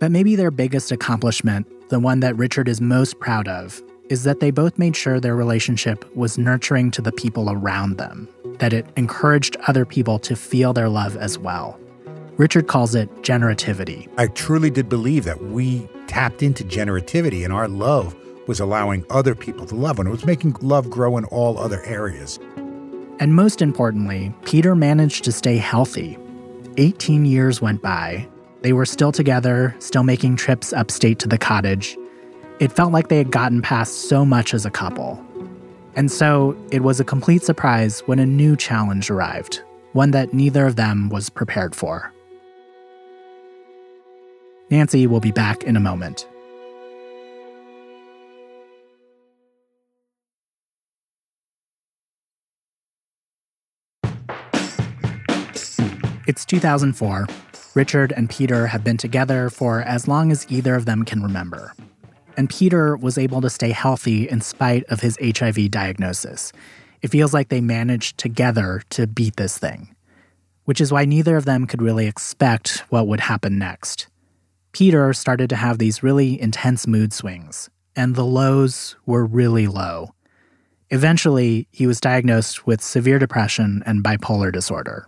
But 0.00 0.10
maybe 0.10 0.36
their 0.36 0.50
biggest 0.50 0.92
accomplishment, 0.92 1.66
the 1.88 2.00
one 2.00 2.20
that 2.20 2.36
Richard 2.36 2.68
is 2.68 2.80
most 2.80 3.20
proud 3.20 3.48
of, 3.48 3.80
is 4.10 4.24
that 4.24 4.40
they 4.40 4.50
both 4.50 4.78
made 4.78 4.96
sure 4.96 5.20
their 5.20 5.36
relationship 5.36 6.04
was 6.16 6.36
nurturing 6.36 6.90
to 6.90 7.00
the 7.02 7.12
people 7.12 7.50
around 7.50 7.96
them, 7.96 8.28
that 8.58 8.72
it 8.72 8.86
encouraged 8.96 9.56
other 9.68 9.84
people 9.86 10.18
to 10.18 10.34
feel 10.36 10.72
their 10.72 10.88
love 10.88 11.16
as 11.16 11.38
well. 11.38 11.78
Richard 12.36 12.66
calls 12.66 12.96
it 12.96 13.08
generativity. 13.22 14.08
I 14.18 14.26
truly 14.26 14.68
did 14.68 14.88
believe 14.88 15.22
that 15.24 15.40
we 15.40 15.88
tapped 16.08 16.42
into 16.42 16.64
generativity 16.64 17.44
and 17.44 17.52
our 17.52 17.68
love 17.68 18.16
was 18.48 18.58
allowing 18.58 19.06
other 19.08 19.36
people 19.36 19.66
to 19.66 19.76
love 19.76 20.00
and 20.00 20.08
it 20.08 20.10
was 20.10 20.26
making 20.26 20.56
love 20.60 20.90
grow 20.90 21.16
in 21.16 21.26
all 21.26 21.58
other 21.58 21.80
areas. 21.84 22.40
And 23.20 23.36
most 23.36 23.62
importantly, 23.62 24.34
Peter 24.44 24.74
managed 24.74 25.22
to 25.24 25.32
stay 25.32 25.58
healthy. 25.58 26.18
18 26.76 27.24
years 27.24 27.62
went 27.62 27.80
by. 27.82 28.26
They 28.62 28.72
were 28.72 28.86
still 28.86 29.12
together, 29.12 29.76
still 29.78 30.02
making 30.02 30.34
trips 30.34 30.72
upstate 30.72 31.20
to 31.20 31.28
the 31.28 31.38
cottage. 31.38 31.96
It 32.58 32.72
felt 32.72 32.92
like 32.92 33.08
they 33.08 33.18
had 33.18 33.30
gotten 33.30 33.62
past 33.62 34.08
so 34.08 34.24
much 34.24 34.54
as 34.54 34.66
a 34.66 34.70
couple. 34.70 35.24
And 35.94 36.10
so 36.10 36.56
it 36.72 36.82
was 36.82 36.98
a 36.98 37.04
complete 37.04 37.44
surprise 37.44 38.00
when 38.06 38.18
a 38.18 38.26
new 38.26 38.56
challenge 38.56 39.08
arrived, 39.08 39.62
one 39.92 40.10
that 40.10 40.34
neither 40.34 40.66
of 40.66 40.74
them 40.74 41.08
was 41.10 41.30
prepared 41.30 41.76
for. 41.76 42.13
Nancy 44.74 45.06
will 45.06 45.20
be 45.20 45.30
back 45.30 45.62
in 45.62 45.76
a 45.76 45.80
moment. 45.80 46.26
It's 56.26 56.44
2004. 56.44 57.28
Richard 57.76 58.12
and 58.16 58.28
Peter 58.28 58.66
have 58.66 58.82
been 58.82 58.96
together 58.96 59.48
for 59.48 59.80
as 59.82 60.08
long 60.08 60.32
as 60.32 60.44
either 60.50 60.74
of 60.74 60.86
them 60.86 61.04
can 61.04 61.22
remember. 61.22 61.72
And 62.36 62.50
Peter 62.50 62.96
was 62.96 63.16
able 63.16 63.40
to 63.42 63.50
stay 63.50 63.70
healthy 63.70 64.28
in 64.28 64.40
spite 64.40 64.82
of 64.88 64.98
his 64.98 65.16
HIV 65.22 65.70
diagnosis. 65.70 66.52
It 67.00 67.12
feels 67.12 67.32
like 67.32 67.48
they 67.48 67.60
managed 67.60 68.18
together 68.18 68.82
to 68.90 69.06
beat 69.06 69.36
this 69.36 69.56
thing, 69.56 69.94
which 70.64 70.80
is 70.80 70.90
why 70.90 71.04
neither 71.04 71.36
of 71.36 71.44
them 71.44 71.68
could 71.68 71.80
really 71.80 72.08
expect 72.08 72.82
what 72.88 73.06
would 73.06 73.20
happen 73.20 73.56
next. 73.56 74.08
Peter 74.74 75.12
started 75.12 75.48
to 75.48 75.56
have 75.56 75.78
these 75.78 76.02
really 76.02 76.38
intense 76.40 76.84
mood 76.84 77.12
swings, 77.12 77.70
and 77.94 78.16
the 78.16 78.24
lows 78.24 78.96
were 79.06 79.24
really 79.24 79.68
low. 79.68 80.12
Eventually, 80.90 81.68
he 81.70 81.86
was 81.86 82.00
diagnosed 82.00 82.66
with 82.66 82.82
severe 82.82 83.20
depression 83.20 83.84
and 83.86 84.02
bipolar 84.02 84.52
disorder. 84.52 85.06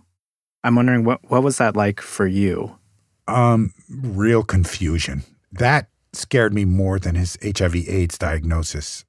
I'm 0.63 0.75
wondering 0.75 1.03
what 1.03 1.19
what 1.29 1.43
was 1.43 1.57
that 1.57 1.75
like 1.75 1.99
for 1.99 2.25
you? 2.25 2.77
Um, 3.27 3.73
real 3.89 4.41
confusion. 4.41 5.23
That 5.51 5.89
scared 6.13 6.53
me 6.53 6.63
more 6.63 6.97
than 6.97 7.15
his 7.15 7.37
HIV 7.43 7.75
AIDS 7.89 8.17
diagnosis. 8.17 9.03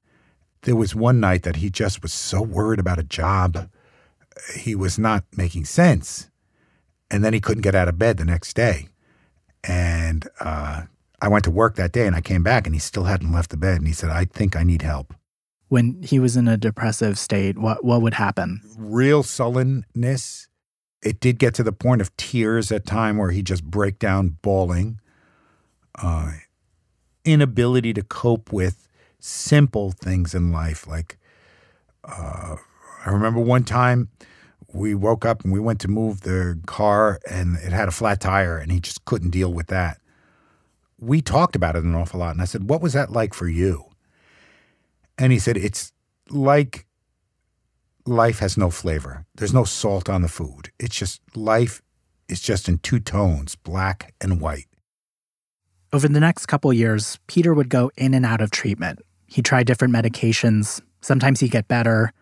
There 0.63 0.75
was 0.75 0.93
one 0.93 1.21
night 1.21 1.43
that 1.43 1.55
he 1.55 1.69
just 1.69 2.01
was 2.01 2.11
so 2.11 2.41
worried 2.41 2.81
about 2.81 2.99
a 2.99 3.03
job. 3.03 3.69
He 4.57 4.75
was 4.75 4.99
not 4.99 5.23
making 5.37 5.65
sense. 5.65 6.29
And 7.09 7.23
then 7.23 7.33
he 7.33 7.39
couldn't 7.39 7.63
get 7.63 7.75
out 7.75 7.87
of 7.87 7.97
bed 7.97 8.17
the 8.17 8.25
next 8.25 8.55
day. 8.55 8.89
And 9.63 10.27
uh, 10.39 10.83
I 11.21 11.27
went 11.27 11.43
to 11.45 11.51
work 11.51 11.75
that 11.75 11.91
day 11.91 12.07
and 12.07 12.15
I 12.15 12.21
came 12.21 12.43
back 12.43 12.65
and 12.65 12.75
he 12.75 12.79
still 12.79 13.03
hadn't 13.03 13.31
left 13.31 13.49
the 13.49 13.57
bed. 13.57 13.77
And 13.77 13.87
he 13.87 13.93
said, 13.93 14.09
I 14.09 14.25
think 14.25 14.55
I 14.55 14.63
need 14.63 14.81
help. 14.81 15.13
When 15.67 16.01
he 16.01 16.19
was 16.19 16.35
in 16.35 16.47
a 16.47 16.57
depressive 16.57 17.19
state, 17.19 17.57
what 17.57 17.85
what 17.85 18.01
would 18.01 18.15
happen? 18.15 18.61
Real 18.75 19.21
sullenness. 19.21 20.47
It 21.03 21.19
did 21.19 21.37
get 21.37 21.53
to 21.55 21.63
the 21.63 21.71
point 21.71 22.01
of 22.01 22.15
tears 22.17 22.71
at 22.71 22.85
time 22.85 23.17
where 23.17 23.31
he 23.31 23.43
just 23.43 23.63
break 23.63 23.99
down 23.99 24.37
bawling. 24.41 24.99
Uh, 25.95 26.31
inability 27.23 27.93
to 27.93 28.01
cope 28.01 28.51
with 28.51 28.87
simple 29.19 29.91
things 29.91 30.33
in 30.33 30.51
life. 30.51 30.87
Like, 30.87 31.17
uh, 32.03 32.55
I 33.05 33.09
remember 33.09 33.39
one 33.39 33.63
time 33.63 34.09
we 34.73 34.93
woke 34.93 35.25
up 35.25 35.43
and 35.43 35.51
we 35.51 35.59
went 35.59 35.79
to 35.81 35.87
move 35.87 36.21
the 36.21 36.59
car 36.65 37.19
and 37.29 37.57
it 37.57 37.71
had 37.71 37.87
a 37.87 37.91
flat 37.91 38.21
tire 38.21 38.57
and 38.57 38.71
he 38.71 38.79
just 38.79 39.05
couldn't 39.05 39.31
deal 39.31 39.53
with 39.53 39.67
that. 39.67 39.99
We 40.99 41.21
talked 41.21 41.55
about 41.55 41.75
it 41.75 41.83
an 41.83 41.95
awful 41.95 42.19
lot. 42.19 42.31
And 42.31 42.41
I 42.41 42.45
said, 42.45 42.69
What 42.69 42.81
was 42.81 42.93
that 42.93 43.11
like 43.11 43.33
for 43.33 43.47
you? 43.47 43.85
And 45.17 45.31
he 45.31 45.39
said, 45.39 45.57
It's 45.57 45.91
like 46.29 46.85
life 48.05 48.39
has 48.39 48.57
no 48.57 48.69
flavor. 48.69 49.25
There's 49.35 49.53
no 49.53 49.63
salt 49.63 50.09
on 50.09 50.21
the 50.21 50.27
food. 50.27 50.71
It's 50.79 50.97
just 50.97 51.21
life 51.35 51.81
is 52.27 52.41
just 52.41 52.67
in 52.67 52.77
two 52.79 52.99
tones, 52.99 53.55
black 53.55 54.13
and 54.21 54.39
white. 54.41 54.67
Over 55.91 56.07
the 56.07 56.19
next 56.19 56.45
couple 56.45 56.71
years, 56.71 57.17
Peter 57.27 57.53
would 57.53 57.69
go 57.69 57.91
in 57.97 58.13
and 58.13 58.25
out 58.25 58.41
of 58.41 58.51
treatment. 58.51 58.99
He 59.25 59.41
tried 59.41 59.65
different 59.65 59.93
medications. 59.93 60.81
Sometimes 61.01 61.39
he'd 61.39 61.51
get 61.51 61.67
better, 61.67 62.13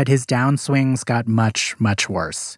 but 0.00 0.08
his 0.08 0.24
downswings 0.24 1.04
got 1.04 1.28
much, 1.28 1.78
much 1.78 2.08
worse. 2.08 2.56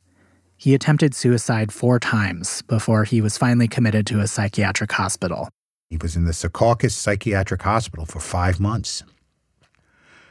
He 0.56 0.74
attempted 0.74 1.12
suicide 1.12 1.72
four 1.72 1.98
times 1.98 2.62
before 2.68 3.02
he 3.02 3.20
was 3.20 3.36
finally 3.36 3.66
committed 3.66 4.06
to 4.06 4.20
a 4.20 4.28
psychiatric 4.28 4.92
hospital. 4.92 5.48
He 5.90 5.96
was 5.96 6.14
in 6.14 6.24
the 6.24 6.30
Secaucus 6.30 6.92
Psychiatric 6.92 7.62
Hospital 7.62 8.06
for 8.06 8.20
five 8.20 8.60
months. 8.60 9.02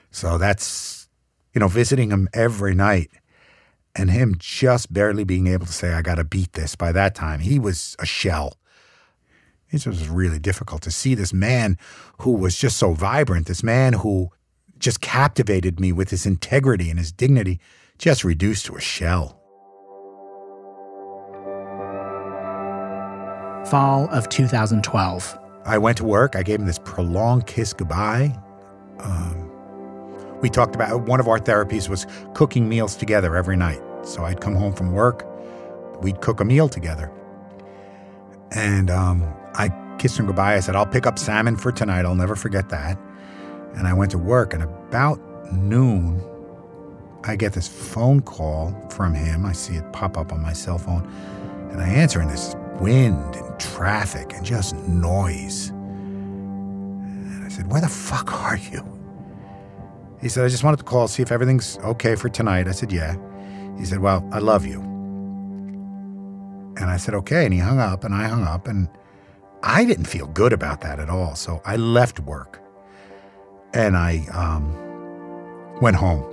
So 0.10 0.38
that's, 0.38 1.10
you 1.54 1.60
know, 1.60 1.68
visiting 1.68 2.12
him 2.12 2.30
every 2.34 2.74
night 2.74 3.12
and 3.94 4.10
him 4.10 4.36
just 4.40 4.94
barely 4.94 5.26
being 5.26 5.48
able 5.48 5.66
to 5.66 5.74
say, 5.74 5.92
I 5.92 6.02
got 6.02 6.16
to 6.16 6.24
beat 6.24 6.54
this 6.54 6.78
by 6.78 6.94
that 6.94 7.14
time. 7.14 7.42
He 7.42 7.60
was 7.60 7.98
a 8.00 8.06
shell. 8.06 8.54
It 9.70 9.86
was 9.86 10.08
really 10.08 10.40
difficult 10.40 10.82
to 10.84 10.92
see 10.92 11.14
this 11.14 11.34
man 11.34 11.78
who 12.20 12.32
was 12.32 12.58
just 12.58 12.78
so 12.78 12.94
vibrant, 12.94 13.48
this 13.48 13.64
man 13.64 13.92
who 13.92 14.30
just 14.82 15.00
captivated 15.00 15.80
me 15.80 15.92
with 15.94 16.10
his 16.10 16.26
integrity 16.26 16.90
and 16.90 17.00
his 17.00 17.12
dignity, 17.12 17.60
just 17.98 18.24
reduced 18.24 18.66
to 18.66 18.76
a 18.76 18.82
shell. 18.82 19.38
Fall 23.68 24.10
of 24.12 24.28
2012. 24.28 25.38
I 25.66 25.78
went 25.78 25.98
to 25.98 26.04
work. 26.04 26.36
I 26.36 26.44
gave 26.44 26.60
him 26.60 26.66
this 26.66 26.80
prolonged 26.80 27.46
kiss 27.46 27.72
goodbye. 27.72 28.36
Um, 29.00 29.48
we 30.42 30.50
talked 30.50 30.74
about 30.76 31.04
one 31.04 31.20
of 31.20 31.28
our 31.28 31.40
therapies 31.40 31.88
was 31.88 32.08
cooking 32.34 32.68
meals 32.68 32.96
together 32.96 33.36
every 33.36 33.56
night. 33.56 33.80
So 34.04 34.26
I'd 34.26 34.42
come 34.42 34.56
home 34.56 34.74
from 34.74 34.92
work, 34.92 35.28
we'd 36.02 36.22
cook 36.22 36.40
a 36.40 36.46
meal 36.46 36.68
together. 36.68 37.12
And 38.52 38.90
um, 38.90 39.32
I 39.54 39.70
kissed 40.00 40.18
him 40.18 40.26
goodbye. 40.26 40.56
I 40.56 40.60
said, 40.60 40.76
I'll 40.76 40.88
pick 40.88 41.06
up 41.06 41.20
salmon 41.20 41.56
for 41.56 41.72
tonight. 41.72 42.06
I'll 42.06 42.16
never 42.16 42.36
forget 42.36 42.70
that. 42.70 42.98
And 43.76 43.88
I 43.88 43.94
went 43.94 44.12
to 44.12 44.18
work, 44.18 44.54
and 44.54 44.64
about 44.64 45.20
noon, 45.54 46.22
I 47.24 47.36
get 47.36 47.54
this 47.54 47.68
phone 47.68 48.22
call 48.22 48.74
from 48.90 49.14
him. 49.14 49.46
I 49.46 49.54
see 49.54 49.76
it 49.76 49.94
pop 49.94 50.18
up 50.18 50.32
on 50.34 50.42
my 50.42 50.54
cell 50.54 50.78
phone, 50.78 51.06
and 51.72 51.82
I 51.82 51.88
answer, 51.88 52.20
and 52.20 52.30
this 52.30 52.56
wind 52.80 53.36
and 53.36 53.60
traffic 53.60 54.34
and 54.34 54.46
just 54.46 54.76
noise. 54.76 55.70
And 55.70 57.46
I 57.46 57.50
said, 57.50 57.72
Where 57.72 57.82
the 57.82 57.88
fuck 57.90 58.34
are 58.44 58.58
you? 58.58 58.84
He 60.22 60.30
said, 60.30 60.46
I 60.46 60.50
just 60.50 60.64
wanted 60.64 60.78
to 60.78 60.84
call, 60.84 61.08
see 61.08 61.24
if 61.24 61.32
everything's 61.32 61.78
okay 61.80 62.16
for 62.16 62.30
tonight. 62.30 62.68
I 62.68 62.72
said, 62.72 62.92
Yeah. 62.92 63.16
He 63.78 63.86
said, 63.86 64.00
Well, 64.00 64.28
I 64.32 64.40
love 64.40 64.66
you. 64.66 64.82
And 66.78 66.90
I 66.90 66.98
said, 66.98 67.14
Okay. 67.14 67.46
And 67.46 67.54
he 67.54 67.60
hung 67.60 67.80
up, 67.80 68.04
and 68.04 68.14
I 68.14 68.28
hung 68.28 68.44
up, 68.44 68.68
and 68.68 68.90
I 69.64 69.86
didn't 69.86 70.06
feel 70.06 70.28
good 70.28 70.54
about 70.54 70.82
that 70.82 71.00
at 71.00 71.10
all. 71.10 71.36
So 71.36 71.62
I 71.66 71.76
left 71.76 72.20
work 72.20 72.60
and 73.74 73.96
I 73.96 74.26
um, 74.34 75.80
went 75.82 75.96
home. 75.96 76.28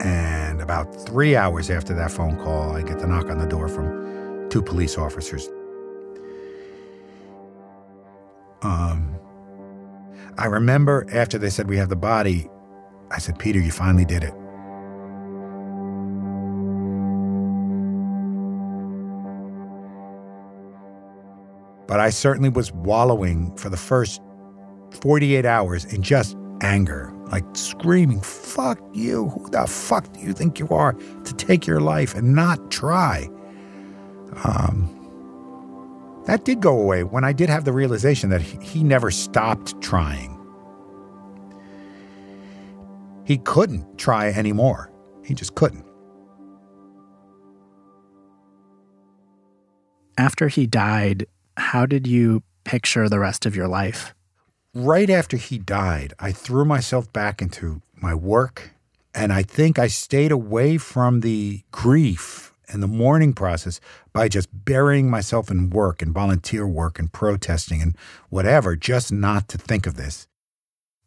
And 0.00 0.60
about 0.60 0.94
three 1.06 1.36
hours 1.36 1.70
after 1.70 1.94
that 1.94 2.10
phone 2.10 2.36
call, 2.36 2.76
I 2.76 2.82
get 2.82 2.98
the 2.98 3.06
knock 3.06 3.28
on 3.30 3.38
the 3.38 3.46
door 3.46 3.68
from 3.68 4.48
two 4.50 4.62
police 4.62 4.98
officers. 4.98 5.48
Um, 8.62 9.18
I 10.38 10.46
remember 10.46 11.06
after 11.12 11.38
they 11.38 11.50
said 11.50 11.68
we 11.68 11.76
have 11.76 11.88
the 11.88 11.96
body, 11.96 12.48
I 13.10 13.18
said, 13.18 13.38
Peter, 13.38 13.60
you 13.60 13.70
finally 13.70 14.04
did 14.04 14.22
it. 14.22 14.34
But 21.86 22.00
I 22.00 22.10
certainly 22.10 22.48
was 22.48 22.72
wallowing 22.72 23.56
for 23.56 23.68
the 23.68 23.76
first 23.76 24.20
48 24.90 25.44
hours 25.44 25.84
in 25.84 26.02
just 26.02 26.36
anger, 26.60 27.12
like 27.30 27.44
screaming, 27.54 28.20
fuck 28.20 28.80
you. 28.92 29.28
Who 29.28 29.50
the 29.50 29.66
fuck 29.66 30.12
do 30.12 30.20
you 30.20 30.32
think 30.32 30.58
you 30.58 30.68
are 30.68 30.92
to 30.92 31.34
take 31.34 31.66
your 31.66 31.80
life 31.80 32.14
and 32.14 32.34
not 32.34 32.70
try? 32.70 33.28
Um, 34.44 34.92
that 36.26 36.44
did 36.44 36.60
go 36.60 36.78
away 36.78 37.04
when 37.04 37.24
I 37.24 37.32
did 37.32 37.48
have 37.48 37.64
the 37.64 37.72
realization 37.72 38.30
that 38.30 38.42
he, 38.42 38.58
he 38.58 38.82
never 38.82 39.10
stopped 39.10 39.80
trying. 39.80 40.32
He 43.24 43.38
couldn't 43.38 43.98
try 43.98 44.28
anymore. 44.28 44.90
He 45.24 45.34
just 45.34 45.54
couldn't. 45.54 45.84
After 50.18 50.48
he 50.48 50.66
died, 50.66 51.26
how 51.56 51.86
did 51.86 52.06
you 52.06 52.42
picture 52.64 53.08
the 53.08 53.18
rest 53.18 53.46
of 53.46 53.54
your 53.54 53.68
life? 53.68 54.15
Right 54.78 55.08
after 55.08 55.38
he 55.38 55.56
died, 55.56 56.12
I 56.18 56.32
threw 56.32 56.66
myself 56.66 57.10
back 57.10 57.40
into 57.40 57.80
my 57.94 58.14
work, 58.14 58.72
and 59.14 59.32
I 59.32 59.42
think 59.42 59.78
I 59.78 59.86
stayed 59.86 60.30
away 60.30 60.76
from 60.76 61.20
the 61.20 61.62
grief 61.72 62.52
and 62.68 62.82
the 62.82 62.86
mourning 62.86 63.32
process 63.32 63.80
by 64.12 64.28
just 64.28 64.50
burying 64.52 65.08
myself 65.08 65.50
in 65.50 65.70
work 65.70 66.02
and 66.02 66.12
volunteer 66.12 66.66
work 66.68 66.98
and 66.98 67.10
protesting 67.10 67.80
and 67.80 67.96
whatever, 68.28 68.76
just 68.76 69.10
not 69.10 69.48
to 69.48 69.56
think 69.56 69.86
of 69.86 69.94
this. 69.94 70.28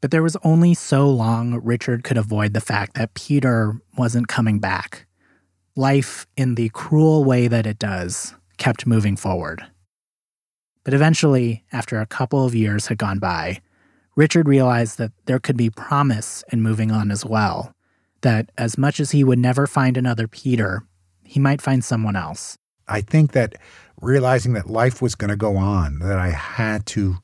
But 0.02 0.10
there 0.10 0.24
was 0.24 0.36
only 0.44 0.74
so 0.74 1.08
long 1.08 1.62
Richard 1.64 2.04
could 2.04 2.18
avoid 2.18 2.56
the 2.56 2.62
fact 2.62 2.96
that 2.96 3.14
Peter 3.14 3.80
wasn't 3.96 4.28
coming 4.28 4.58
back. 4.58 5.06
Life, 5.76 6.26
in 6.36 6.56
the 6.56 6.70
cruel 6.70 7.24
way 7.24 7.48
that 7.48 7.68
it 7.68 7.78
does, 7.78 8.34
kept 8.58 8.88
moving 8.88 9.16
forward. 9.16 9.68
But 10.90 10.96
eventually, 10.96 11.64
after 11.72 12.02
a 12.02 12.08
couple 12.08 12.44
of 12.44 12.56
years 12.56 12.88
had 12.88 12.98
gone 12.98 13.20
by, 13.20 13.62
Richard 14.16 14.48
realized 14.48 14.98
that 14.98 15.12
there 15.26 15.38
could 15.38 15.56
be 15.56 15.70
promise 15.70 16.44
in 16.52 16.64
moving 16.64 16.92
on 16.92 17.12
as 17.12 17.24
well. 17.24 17.76
That 18.22 18.50
as 18.58 18.76
much 18.76 19.00
as 19.00 19.12
he 19.12 19.24
would 19.24 19.38
never 19.38 19.68
find 19.68 19.98
another 19.98 20.28
Peter, 20.28 20.82
he 21.24 21.40
might 21.40 21.62
find 21.62 21.84
someone 21.84 22.16
else. 22.16 22.58
I 22.88 23.02
think 23.02 23.34
that 23.34 23.54
realizing 24.02 24.54
that 24.54 24.68
life 24.68 25.00
was 25.00 25.14
going 25.14 25.30
to 25.30 25.36
go 25.36 25.58
on, 25.58 26.00
that 26.00 26.18
I 26.18 26.30
had 26.30 26.88
to 26.88 27.18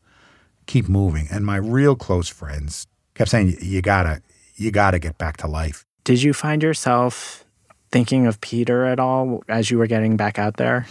keep 0.67 0.87
moving. 0.87 1.27
And 1.31 1.43
my 1.43 1.57
real 1.57 1.95
close 1.95 2.29
friends 2.29 2.85
kept 3.15 3.31
saying, 3.31 3.57
you 3.63 3.81
gotta, 3.81 4.21
you 4.53 4.69
gotta 4.69 4.99
get 4.99 5.17
back 5.17 5.37
to 5.37 5.47
life. 5.47 5.87
Did 6.03 6.21
you 6.21 6.33
find 6.33 6.61
yourself 6.61 7.43
thinking 7.91 8.27
of 8.27 8.39
Peter 8.41 8.85
at 8.85 8.99
all 8.99 9.41
as 9.47 9.71
you 9.71 9.79
were 9.79 9.87
getting 9.87 10.17
back 10.17 10.37
out 10.37 10.57
there? 10.57 10.85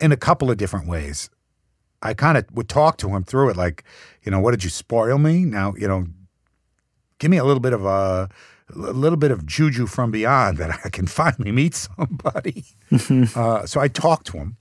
In 0.00 0.10
a 0.10 0.16
couple 0.16 0.50
of 0.50 0.56
different 0.56 0.88
ways. 0.88 1.30
I 2.02 2.14
kind 2.14 2.38
of 2.38 2.44
would 2.52 2.68
talk 2.68 2.96
to 2.98 3.08
him 3.08 3.24
through 3.24 3.50
it, 3.50 3.56
like, 3.56 3.84
you 4.22 4.30
know, 4.30 4.40
what 4.40 4.52
did 4.52 4.64
you 4.64 4.70
spoil 4.70 5.18
me? 5.18 5.44
Now, 5.44 5.74
you 5.76 5.88
know, 5.88 6.06
give 7.18 7.30
me 7.30 7.36
a 7.36 7.44
little 7.44 7.60
bit 7.60 7.72
of 7.72 7.84
a, 7.84 8.28
a 8.74 8.78
little 8.78 9.16
bit 9.16 9.30
of 9.30 9.46
juju 9.46 9.86
from 9.86 10.10
beyond 10.10 10.58
that 10.58 10.78
I 10.84 10.90
can 10.90 11.06
finally 11.20 11.52
meet 11.52 11.74
somebody. 11.74 12.64
uh, 13.34 13.66
so 13.66 13.80
I 13.80 13.88
talked 13.88 14.26
to 14.28 14.38
him. 14.38 14.56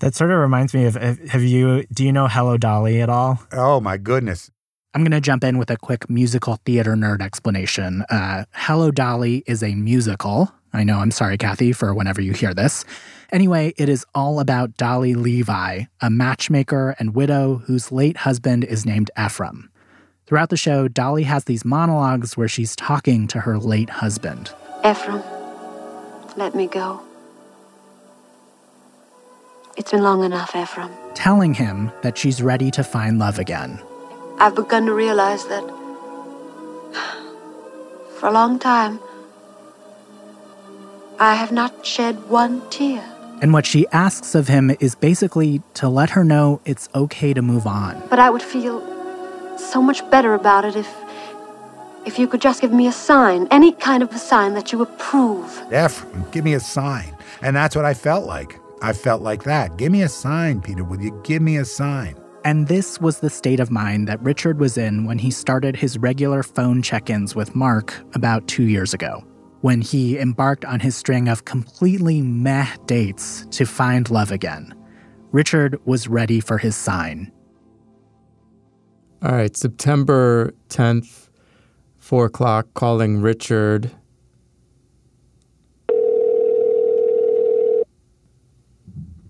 That 0.00 0.14
sort 0.14 0.32
of 0.32 0.38
reminds 0.38 0.74
me 0.74 0.84
of 0.86 0.96
have 0.96 1.44
you 1.44 1.84
do 1.92 2.04
you 2.04 2.12
know 2.12 2.26
Hello 2.26 2.56
Dolly 2.56 3.00
at 3.00 3.08
all? 3.08 3.40
Oh 3.52 3.80
my 3.80 3.96
goodness. 3.96 4.50
I'm 4.94 5.02
going 5.02 5.12
to 5.12 5.20
jump 5.20 5.42
in 5.42 5.56
with 5.58 5.70
a 5.70 5.76
quick 5.78 6.10
musical 6.10 6.56
theater 6.66 6.94
nerd 6.94 7.22
explanation. 7.22 8.02
Uh, 8.10 8.44
Hello 8.52 8.90
Dolly 8.90 9.42
is 9.46 9.62
a 9.62 9.74
musical. 9.74 10.52
I 10.74 10.84
know, 10.84 10.98
I'm 10.98 11.10
sorry, 11.10 11.38
Kathy, 11.38 11.72
for 11.72 11.94
whenever 11.94 12.20
you 12.20 12.32
hear 12.32 12.52
this. 12.52 12.84
Anyway, 13.32 13.72
it 13.78 13.88
is 13.88 14.04
all 14.14 14.40
about 14.40 14.76
Dolly 14.76 15.14
Levi, 15.14 15.84
a 16.02 16.10
matchmaker 16.10 16.94
and 16.98 17.14
widow 17.14 17.62
whose 17.66 17.90
late 17.90 18.18
husband 18.18 18.62
is 18.62 18.84
named 18.84 19.10
Ephraim. 19.18 19.70
Throughout 20.26 20.50
the 20.50 20.56
show, 20.58 20.86
Dolly 20.86 21.22
has 21.22 21.44
these 21.44 21.64
monologues 21.64 22.36
where 22.36 22.46
she's 22.46 22.76
talking 22.76 23.26
to 23.28 23.40
her 23.40 23.58
late 23.58 23.88
husband. 23.88 24.52
Ephraim, 24.84 25.22
let 26.36 26.54
me 26.54 26.66
go. 26.66 27.00
It's 29.78 29.92
been 29.92 30.02
long 30.02 30.24
enough, 30.24 30.54
Ephraim. 30.54 30.90
Telling 31.14 31.54
him 31.54 31.90
that 32.02 32.18
she's 32.18 32.42
ready 32.42 32.70
to 32.72 32.84
find 32.84 33.18
love 33.18 33.38
again. 33.38 33.80
I've 34.38 34.54
begun 34.54 34.84
to 34.84 34.92
realize 34.92 35.46
that 35.46 35.64
for 38.18 38.26
a 38.28 38.32
long 38.32 38.58
time, 38.58 39.00
I 41.18 41.34
have 41.34 41.50
not 41.50 41.86
shed 41.86 42.28
one 42.28 42.68
tear. 42.68 43.11
And 43.42 43.52
what 43.52 43.66
she 43.66 43.86
asks 43.88 44.36
of 44.36 44.46
him 44.48 44.74
is 44.78 44.94
basically 44.94 45.60
to 45.74 45.88
let 45.88 46.10
her 46.10 46.22
know 46.22 46.60
it's 46.64 46.88
okay 46.94 47.34
to 47.34 47.42
move 47.42 47.66
on. 47.66 48.00
But 48.08 48.20
I 48.20 48.30
would 48.30 48.40
feel 48.40 48.80
so 49.58 49.82
much 49.82 50.08
better 50.10 50.34
about 50.34 50.64
it 50.64 50.76
if 50.76 50.88
if 52.06 52.18
you 52.18 52.26
could 52.26 52.40
just 52.40 52.60
give 52.60 52.72
me 52.72 52.86
a 52.88 52.92
sign, 52.92 53.46
any 53.50 53.72
kind 53.72 54.02
of 54.02 54.12
a 54.12 54.18
sign 54.18 54.54
that 54.54 54.72
you 54.72 54.82
approve. 54.82 55.62
Ephraim, 55.72 56.24
give 56.32 56.44
me 56.44 56.54
a 56.54 56.60
sign. 56.60 57.16
And 57.42 57.54
that's 57.54 57.76
what 57.76 57.84
I 57.84 57.94
felt 57.94 58.26
like. 58.26 58.58
I 58.80 58.92
felt 58.92 59.22
like 59.22 59.44
that. 59.44 59.76
Give 59.76 59.92
me 59.92 60.02
a 60.02 60.08
sign, 60.08 60.60
Peter. 60.60 60.82
Will 60.82 61.00
you 61.00 61.20
give 61.22 61.42
me 61.42 61.56
a 61.58 61.64
sign? 61.64 62.16
And 62.44 62.66
this 62.66 63.00
was 63.00 63.20
the 63.20 63.30
state 63.30 63.60
of 63.60 63.70
mind 63.70 64.08
that 64.08 64.20
Richard 64.20 64.58
was 64.58 64.76
in 64.76 65.04
when 65.04 65.18
he 65.18 65.30
started 65.30 65.76
his 65.76 65.96
regular 65.96 66.42
phone 66.42 66.82
check 66.82 67.08
ins 67.08 67.36
with 67.36 67.54
Mark 67.54 67.94
about 68.14 68.48
two 68.48 68.64
years 68.64 68.92
ago, 68.92 69.22
when 69.62 69.80
he 69.80 70.18
embarked 70.18 70.64
on 70.64 70.80
his 70.80 70.94
string 70.94 71.28
of 71.28 71.44
completely 71.44 72.20
meh 72.20 72.66
dates 72.86 73.46
to 73.50 73.64
find 73.64 74.10
love 74.10 74.30
again. 74.30 74.74
Richard 75.30 75.80
was 75.86 76.08
ready 76.08 76.40
for 76.40 76.58
his 76.58 76.76
sign. 76.76 77.32
All 79.22 79.32
right, 79.32 79.56
September 79.56 80.52
10th, 80.68 81.28
4 81.98 82.26
o'clock, 82.26 82.74
calling 82.74 83.22
Richard. 83.22 83.90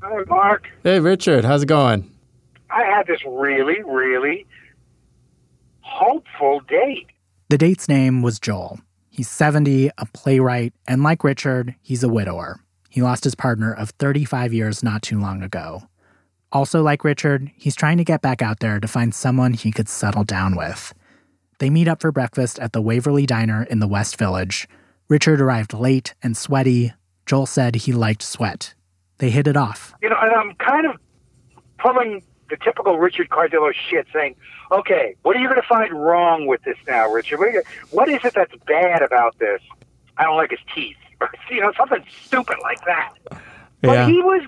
Hi, 0.00 0.24
Mark. 0.26 0.66
Hey, 0.82 0.98
Richard, 0.98 1.44
how's 1.44 1.62
it 1.62 1.66
going? 1.66 2.10
I 2.70 2.84
had 2.84 3.06
this 3.06 3.20
really, 3.26 3.82
really 3.82 4.46
hopeful 5.82 6.60
date. 6.60 7.08
The 7.50 7.58
date's 7.58 7.86
name 7.86 8.22
was 8.22 8.40
Joel. 8.40 8.80
He's 9.14 9.28
70, 9.28 9.90
a 9.98 10.06
playwright, 10.14 10.72
and 10.88 11.02
like 11.02 11.22
Richard, 11.22 11.74
he's 11.82 12.02
a 12.02 12.08
widower. 12.08 12.60
He 12.88 13.02
lost 13.02 13.24
his 13.24 13.34
partner 13.34 13.70
of 13.70 13.90
35 13.90 14.54
years 14.54 14.82
not 14.82 15.02
too 15.02 15.20
long 15.20 15.42
ago. 15.42 15.82
Also, 16.50 16.80
like 16.80 17.04
Richard, 17.04 17.50
he's 17.54 17.76
trying 17.76 17.98
to 17.98 18.04
get 18.04 18.22
back 18.22 18.40
out 18.40 18.60
there 18.60 18.80
to 18.80 18.88
find 18.88 19.14
someone 19.14 19.52
he 19.52 19.70
could 19.70 19.90
settle 19.90 20.24
down 20.24 20.56
with. 20.56 20.94
They 21.58 21.68
meet 21.68 21.88
up 21.88 22.00
for 22.00 22.10
breakfast 22.10 22.58
at 22.58 22.72
the 22.72 22.80
Waverly 22.80 23.26
Diner 23.26 23.64
in 23.64 23.80
the 23.80 23.86
West 23.86 24.16
Village. 24.16 24.66
Richard 25.10 25.42
arrived 25.42 25.74
late 25.74 26.14
and 26.22 26.34
sweaty. 26.34 26.94
Joel 27.26 27.44
said 27.44 27.74
he 27.74 27.92
liked 27.92 28.22
sweat. 28.22 28.72
They 29.18 29.28
hit 29.28 29.46
it 29.46 29.58
off. 29.58 29.92
You 30.00 30.08
know, 30.08 30.16
and 30.22 30.32
I'm 30.32 30.54
kind 30.54 30.86
of 30.86 30.96
pulling 31.78 32.22
the 32.52 32.58
typical 32.62 32.98
Richard 32.98 33.30
Cardillo 33.30 33.72
shit, 33.88 34.06
saying, 34.12 34.36
"Okay, 34.70 35.16
what 35.22 35.34
are 35.34 35.40
you 35.40 35.48
going 35.48 35.60
to 35.60 35.66
find 35.66 35.90
wrong 35.94 36.46
with 36.46 36.62
this 36.64 36.76
now, 36.86 37.08
Richard? 37.08 37.38
What, 37.38 37.52
you, 37.52 37.62
what 37.90 38.08
is 38.10 38.20
it 38.24 38.34
that's 38.34 38.54
bad 38.66 39.00
about 39.00 39.38
this? 39.38 39.60
I 40.18 40.24
don't 40.24 40.36
like 40.36 40.50
his 40.50 40.60
teeth, 40.74 40.96
or 41.20 41.30
you 41.50 41.62
know, 41.62 41.72
something 41.76 42.04
stupid 42.26 42.56
like 42.62 42.84
that." 42.84 43.12
But 43.80 43.92
Yeah. 43.94 44.06
he 44.06 44.20
was, 44.20 44.42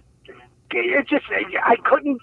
it 0.70 1.08
just, 1.08 1.24
I 1.64 1.76
couldn't 1.82 2.20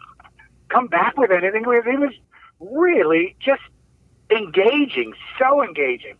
come 0.70 0.86
back 0.88 1.18
with 1.18 1.32
anything. 1.32 1.64
He 1.64 1.98
was 1.98 2.14
really 2.60 3.36
just 3.44 3.64
engaging, 4.30 5.14
so 5.40 5.64
engaging. 5.64 6.16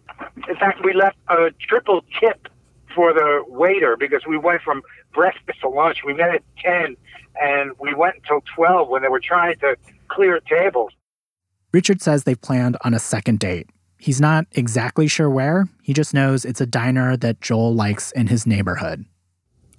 In 0.50 0.56
fact, 0.56 0.84
we 0.84 0.94
left 0.94 1.18
a 1.30 1.52
triple 1.60 2.04
tip 2.20 2.48
for 2.96 3.14
the 3.14 3.44
waiter 3.48 3.96
because 3.96 4.24
we 4.28 4.38
went 4.38 4.64
from 4.64 4.82
breakfast 5.14 5.62
to 5.62 5.70
lunch. 5.70 6.04
We 6.06 6.14
met 6.14 6.36
at 6.36 6.44
10 6.64 6.96
and 7.42 7.72
we 7.80 7.94
went 7.94 8.16
until 8.18 8.42
12 8.56 8.90
when 8.90 9.02
they 9.02 9.08
were 9.08 9.20
trying 9.20 9.58
to 9.60 9.76
clear 10.08 10.40
tables. 10.42 10.92
Richard 11.74 12.02
says 12.02 12.24
they've 12.24 12.42
planned 12.42 12.78
on 12.84 12.94
a 12.94 13.00
second 13.00 13.40
date. 13.40 13.70
He's 13.98 14.20
not 14.20 14.46
exactly 14.54 15.08
sure 15.08 15.30
where, 15.30 15.68
he 15.84 15.94
just 15.94 16.14
knows 16.14 16.44
it's 16.44 16.60
a 16.60 16.66
diner 16.66 17.16
that 17.18 17.40
Joel 17.40 17.74
likes 17.74 18.12
in 18.12 18.28
his 18.28 18.48
neighborhood. 18.48 19.06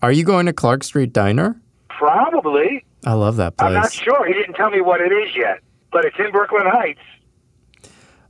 Are 0.01 0.13
you 0.13 0.25
going 0.25 0.47
to 0.47 0.53
Clark 0.53 0.85
Street 0.85 1.13
Diner? 1.13 1.61
Probably. 1.89 2.85
I 3.05 3.15
love 3.15 3.37
that 3.37 3.57
place. 3.57 3.69
I'm 3.69 3.75
not 3.75 3.93
sure. 3.93 4.27
He 4.27 4.33
didn't 4.33 4.55
tell 4.55 4.71
me 4.71 4.81
what 4.81 5.01
it 5.01 5.13
is 5.13 5.35
yet, 5.37 5.59
but 5.91 6.05
it's 6.05 6.17
in 6.19 6.31
Brooklyn 6.31 6.67
Heights. 6.67 7.01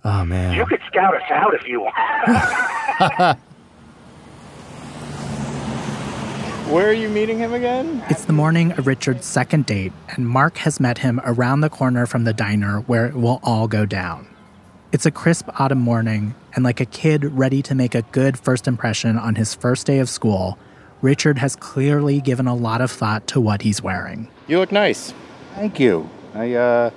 Oh, 0.04 0.24
man. 0.24 0.56
You 0.56 0.66
could 0.66 0.80
scout 0.86 1.14
us 1.14 1.30
out 1.30 1.54
if 1.54 1.66
you 1.66 1.80
want. 1.80 3.38
Where 6.68 6.88
are 6.88 6.92
you 6.92 7.08
meeting 7.10 7.38
him 7.38 7.52
again? 7.52 8.02
It's 8.08 8.24
the 8.24 8.32
morning 8.32 8.72
of 8.72 8.86
Richard's 8.86 9.26
second 9.26 9.66
date, 9.66 9.92
and 10.08 10.26
Mark 10.26 10.56
has 10.58 10.80
met 10.80 10.98
him 10.98 11.20
around 11.24 11.60
the 11.60 11.68
corner 11.68 12.06
from 12.06 12.24
the 12.24 12.32
diner 12.32 12.80
where 12.80 13.06
it 13.06 13.14
will 13.14 13.40
all 13.42 13.68
go 13.68 13.84
down. 13.84 14.26
It's 14.90 15.04
a 15.04 15.10
crisp 15.10 15.48
autumn 15.60 15.80
morning, 15.80 16.34
and 16.54 16.64
like 16.64 16.80
a 16.80 16.86
kid 16.86 17.24
ready 17.24 17.60
to 17.62 17.74
make 17.74 17.94
a 17.94 18.02
good 18.02 18.38
first 18.38 18.66
impression 18.66 19.18
on 19.18 19.34
his 19.34 19.54
first 19.54 19.86
day 19.86 19.98
of 19.98 20.08
school, 20.08 20.56
Richard 21.02 21.38
has 21.38 21.56
clearly 21.56 22.20
given 22.20 22.46
a 22.46 22.54
lot 22.54 22.80
of 22.80 22.90
thought 22.90 23.26
to 23.28 23.40
what 23.40 23.62
he's 23.62 23.82
wearing. 23.82 24.28
You 24.46 24.58
look 24.58 24.72
nice. 24.72 25.12
Thank 25.54 25.78
you. 25.78 26.08
I 26.34 26.54
uh, 26.54 26.90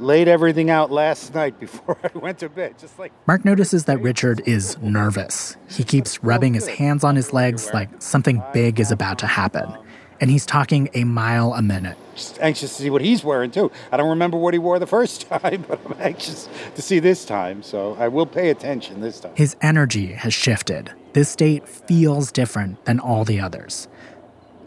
laid 0.00 0.28
everything 0.28 0.70
out 0.70 0.90
last 0.90 1.34
night 1.34 1.58
before 1.60 1.98
I 2.04 2.16
went 2.18 2.38
to 2.40 2.48
bed, 2.48 2.78
just 2.78 2.98
like 2.98 3.12
Mark 3.26 3.44
notices 3.44 3.84
that 3.84 4.00
Richard 4.00 4.42
is 4.46 4.78
nervous. 4.78 5.56
He 5.68 5.84
keeps 5.84 6.22
rubbing 6.22 6.54
his 6.54 6.66
hands 6.66 7.04
on 7.04 7.16
his 7.16 7.32
legs 7.32 7.70
like 7.72 7.88
something 8.00 8.42
big 8.52 8.80
is 8.80 8.90
about 8.90 9.18
to 9.20 9.26
happen. 9.26 9.64
Um, 9.64 9.84
and 10.20 10.30
he's 10.30 10.44
talking 10.44 10.90
a 10.92 11.04
mile 11.04 11.54
a 11.54 11.62
minute. 11.62 11.96
just 12.14 12.38
anxious 12.40 12.76
to 12.76 12.82
see 12.82 12.90
what 12.90 13.00
he's 13.00 13.24
wearing 13.24 13.50
too. 13.50 13.72
I 13.90 13.96
don't 13.96 14.10
remember 14.10 14.36
what 14.36 14.52
he 14.52 14.58
wore 14.58 14.78
the 14.78 14.86
first 14.86 15.22
time, 15.28 15.64
but 15.66 15.80
I'm 15.86 15.96
anxious 15.98 16.48
to 16.74 16.82
see 16.82 16.98
this 16.98 17.24
time, 17.24 17.62
so 17.62 17.96
I 17.98 18.08
will 18.08 18.26
pay 18.26 18.50
attention 18.50 19.00
this 19.00 19.20
time. 19.20 19.32
His 19.34 19.56
energy 19.62 20.12
has 20.12 20.34
shifted. 20.34 20.92
This 21.14 21.34
date 21.34 21.66
feels 21.66 22.30
different 22.30 22.84
than 22.84 23.00
all 23.00 23.24
the 23.24 23.40
others. 23.40 23.88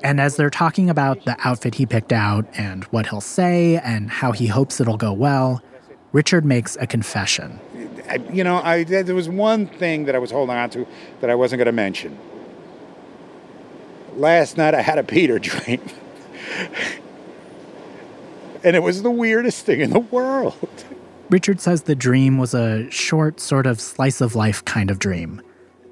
And 0.04 0.20
as 0.20 0.36
they're 0.36 0.50
talking 0.50 0.90
about 0.90 1.24
the 1.24 1.38
outfit 1.48 1.76
he 1.76 1.86
picked 1.86 2.12
out 2.12 2.46
and 2.56 2.84
what 2.86 3.08
he'll 3.08 3.22
say 3.22 3.78
and 3.78 4.10
how 4.10 4.34
he 4.34 4.48
hopes 4.48 4.82
it'll 4.82 4.98
go 4.98 5.14
well, 5.14 5.64
Richard 6.12 6.44
makes 6.46 6.76
a 6.76 6.86
confession. 6.86 7.60
I, 8.10 8.18
you 8.32 8.44
know, 8.44 8.58
I 8.58 8.84
there 8.84 9.16
was 9.16 9.30
one 9.30 9.66
thing 9.66 10.06
that 10.06 10.16
I 10.16 10.20
was 10.20 10.30
holding 10.30 10.56
on 10.56 10.70
to 10.72 10.86
that 11.22 11.30
I 11.30 11.36
wasn't 11.36 11.60
going 11.60 11.68
to 11.68 11.72
mention. 11.72 12.18
Last 14.16 14.58
night 14.58 14.76
I 14.76 14.82
had 14.82 15.00
a 15.00 15.04
Peter 15.04 15.40
dream. 15.40 15.82
and 18.64 18.76
it 18.76 18.84
was 18.84 19.02
the 19.04 19.12
weirdest 19.12 19.66
thing 19.66 19.80
in 19.80 19.92
the 19.92 20.00
world. 20.00 20.86
Richard 21.30 21.62
says 21.62 21.84
the 21.84 21.96
dream 21.96 22.38
was 22.38 22.54
a 22.54 22.90
short, 22.92 23.40
sort 23.40 23.66
of 23.66 23.80
slice 23.80 24.22
of 24.22 24.36
life 24.36 24.64
kind 24.66 24.92
of 24.92 25.00
dream. 25.00 25.42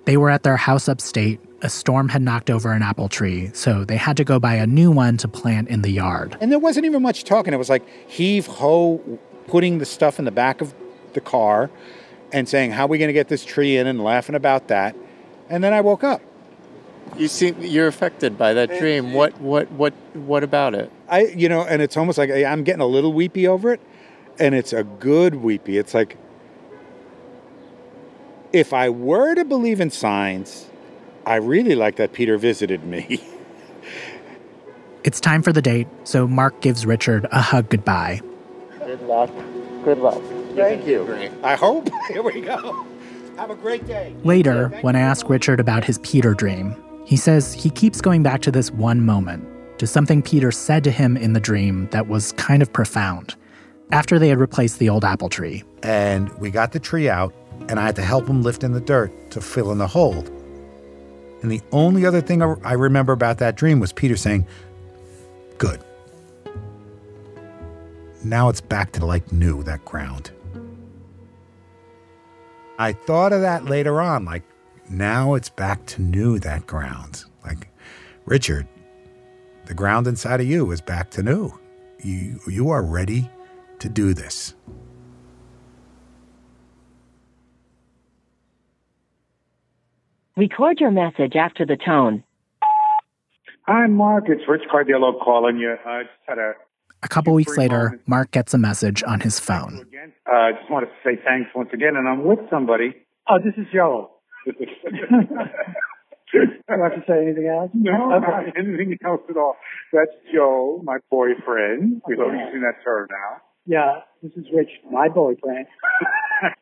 They 0.05 0.17
were 0.17 0.29
at 0.29 0.43
their 0.43 0.57
house 0.57 0.87
upstate. 0.89 1.39
A 1.63 1.69
storm 1.69 2.09
had 2.09 2.23
knocked 2.23 2.49
over 2.49 2.71
an 2.73 2.81
apple 2.81 3.07
tree, 3.07 3.51
so 3.53 3.85
they 3.85 3.97
had 3.97 4.17
to 4.17 4.23
go 4.23 4.39
buy 4.39 4.55
a 4.55 4.65
new 4.65 4.89
one 4.89 5.17
to 5.17 5.27
plant 5.27 5.67
in 5.69 5.83
the 5.83 5.91
yard. 5.91 6.35
And 6.41 6.51
there 6.51 6.57
wasn't 6.57 6.87
even 6.87 7.03
much 7.03 7.23
talking. 7.23 7.53
It 7.53 7.57
was 7.57 7.69
like 7.69 7.87
heave 8.09 8.47
ho, 8.47 9.19
putting 9.47 9.77
the 9.77 9.85
stuff 9.85 10.17
in 10.17 10.25
the 10.25 10.31
back 10.31 10.61
of 10.61 10.73
the 11.13 11.21
car 11.21 11.69
and 12.33 12.49
saying, 12.49 12.71
How 12.71 12.85
are 12.85 12.87
we 12.87 12.97
going 12.97 13.09
to 13.09 13.13
get 13.13 13.27
this 13.27 13.45
tree 13.45 13.77
in? 13.77 13.85
and 13.85 14.03
laughing 14.03 14.33
about 14.33 14.69
that. 14.69 14.95
And 15.49 15.63
then 15.63 15.71
I 15.71 15.81
woke 15.81 16.03
up. 16.03 16.21
You 17.17 17.27
seem 17.27 17.61
you're 17.61 17.87
affected 17.87 18.37
by 18.37 18.53
that 18.53 18.69
dream. 18.79 19.13
What 19.13 19.39
what 19.41 19.69
what 19.73 19.93
what 20.15 20.43
about 20.43 20.73
it? 20.73 20.89
I, 21.09 21.25
you 21.25 21.49
know, 21.49 21.61
and 21.61 21.81
it's 21.81 21.97
almost 21.97 22.17
like 22.17 22.29
I- 22.31 22.45
I'm 22.45 22.63
getting 22.63 22.81
a 22.81 22.85
little 22.87 23.11
weepy 23.13 23.47
over 23.47 23.73
it, 23.73 23.81
and 24.39 24.55
it's 24.55 24.71
a 24.71 24.83
good 24.85 25.35
weepy. 25.35 25.77
It's 25.77 25.93
like 25.93 26.17
if 28.53 28.73
I 28.73 28.89
were 28.89 29.35
to 29.35 29.45
believe 29.45 29.79
in 29.79 29.89
signs, 29.89 30.69
I 31.25 31.35
really 31.35 31.75
like 31.75 31.95
that 31.97 32.13
Peter 32.13 32.37
visited 32.37 32.83
me. 32.85 33.21
It's 35.03 35.19
time 35.19 35.41
for 35.41 35.51
the 35.51 35.63
date, 35.63 35.87
so 36.03 36.27
Mark 36.27 36.61
gives 36.61 36.85
Richard 36.85 37.25
a 37.31 37.41
hug 37.41 37.69
goodbye. 37.69 38.21
Good 38.77 39.01
luck. 39.01 39.31
Good 39.83 39.97
luck. 39.97 40.21
Thank 40.55 40.85
you. 40.85 41.31
I 41.41 41.55
hope. 41.55 41.89
Here 42.07 42.21
we 42.21 42.41
go. 42.41 42.85
Have 43.35 43.49
a 43.49 43.55
great 43.55 43.87
day. 43.87 44.15
Later, 44.23 44.67
when 44.81 44.95
I 44.95 44.99
ask 44.99 45.27
Richard 45.27 45.59
about 45.59 45.83
his 45.83 45.97
Peter 46.03 46.35
dream, 46.35 46.75
he 47.03 47.17
says 47.17 47.51
he 47.51 47.71
keeps 47.71 47.99
going 47.99 48.21
back 48.21 48.43
to 48.43 48.51
this 48.51 48.69
one 48.69 49.03
moment, 49.03 49.43
to 49.79 49.87
something 49.87 50.21
Peter 50.21 50.51
said 50.51 50.83
to 50.83 50.91
him 50.91 51.17
in 51.17 51.33
the 51.33 51.39
dream 51.39 51.87
that 51.89 52.07
was 52.07 52.33
kind 52.33 52.61
of 52.61 52.71
profound. 52.71 53.35
After 53.91 54.19
they 54.19 54.29
had 54.29 54.39
replaced 54.39 54.77
the 54.77 54.89
old 54.89 55.03
apple 55.03 55.29
tree, 55.29 55.63
And 55.81 56.29
we 56.37 56.51
got 56.51 56.73
the 56.73 56.79
tree 56.79 57.09
out, 57.09 57.33
and 57.69 57.79
I 57.79 57.85
had 57.85 57.95
to 57.97 58.01
help 58.01 58.27
him 58.27 58.41
lift 58.41 58.63
in 58.63 58.71
the 58.71 58.81
dirt 58.81 59.31
to 59.31 59.41
fill 59.41 59.71
in 59.71 59.77
the 59.77 59.87
hole. 59.87 60.25
And 61.41 61.51
the 61.51 61.61
only 61.71 62.05
other 62.05 62.21
thing 62.21 62.41
I 62.41 62.73
remember 62.73 63.13
about 63.13 63.39
that 63.39 63.55
dream 63.55 63.79
was 63.79 63.91
Peter 63.91 64.15
saying, 64.15 64.45
Good. 65.57 65.83
Now 68.23 68.49
it's 68.49 68.61
back 68.61 68.91
to 68.93 69.05
like 69.05 69.31
new, 69.31 69.63
that 69.63 69.83
ground. 69.85 70.31
I 72.77 72.93
thought 72.93 73.33
of 73.33 73.41
that 73.41 73.65
later 73.65 74.01
on, 74.01 74.25
like, 74.25 74.43
now 74.89 75.35
it's 75.35 75.49
back 75.49 75.85
to 75.87 76.01
new, 76.01 76.39
that 76.39 76.67
ground. 76.67 77.25
Like, 77.45 77.67
Richard, 78.25 78.67
the 79.65 79.73
ground 79.73 80.07
inside 80.07 80.41
of 80.41 80.47
you 80.47 80.71
is 80.71 80.81
back 80.81 81.09
to 81.11 81.23
new. 81.23 81.53
You, 82.03 82.39
you 82.47 82.69
are 82.71 82.81
ready 82.81 83.29
to 83.79 83.89
do 83.89 84.13
this. 84.13 84.55
Record 90.37 90.79
your 90.79 90.91
message 90.91 91.35
after 91.35 91.65
the 91.65 91.77
tone. 91.77 92.23
Hi, 93.67 93.87
Mark. 93.87 94.25
It's 94.27 94.41
Rich 94.47 94.63
Cardillo 94.73 95.19
calling 95.23 95.57
you. 95.57 95.75
I 95.85 96.03
just 96.03 96.13
had 96.27 96.37
a 96.37 96.53
a 97.03 97.07
couple 97.07 97.33
weeks 97.33 97.57
later, 97.57 97.99
Mark 98.05 98.29
gets 98.29 98.53
a 98.53 98.59
message 98.59 99.03
on 99.03 99.21
his 99.21 99.39
phone. 99.39 99.87
Uh, 100.27 100.31
I 100.31 100.51
just 100.51 100.69
wanted 100.69 100.87
to 100.87 100.91
say 101.03 101.19
thanks 101.25 101.49
once 101.55 101.69
again, 101.73 101.95
and 101.95 102.07
I'm 102.07 102.23
with 102.23 102.39
somebody. 102.49 102.93
Oh, 103.27 103.39
this 103.43 103.55
is 103.57 103.65
Joe. 103.73 104.11
Do 104.45 104.53
I 106.69 106.77
have 106.77 106.93
to 106.93 107.03
say 107.07 107.23
anything 107.23 107.47
else? 107.47 107.71
No, 107.73 108.19
not 108.19 108.43
anything 108.55 108.97
else 109.03 109.21
at 109.29 109.35
all. 109.35 109.55
That's 109.91 110.11
Joe, 110.33 110.81
my 110.83 110.97
boyfriend. 111.09 112.03
We've 112.07 112.19
only 112.19 112.37
seen 112.53 112.61
that 112.61 112.83
term 112.83 113.07
now. 113.09 113.41
Yeah, 113.65 114.01
this 114.21 114.31
is 114.33 114.45
Rich, 114.53 114.69
my 114.89 115.09
boyfriend. 115.09 115.65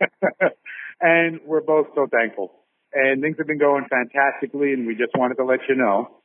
and 1.02 1.40
we're 1.46 1.62
both 1.62 1.88
so 1.96 2.08
thankful. 2.08 2.59
And 2.94 3.22
things 3.22 3.38
have 3.38 3.48
been 3.48 3.60
going 3.60 3.86
fantastically, 3.90 4.74
and 4.74 4.88
we 4.88 4.96
just 4.96 5.16
wanted 5.16 5.36
to 5.36 5.46
let 5.46 5.60
you 5.70 5.76
know. 5.76 6.20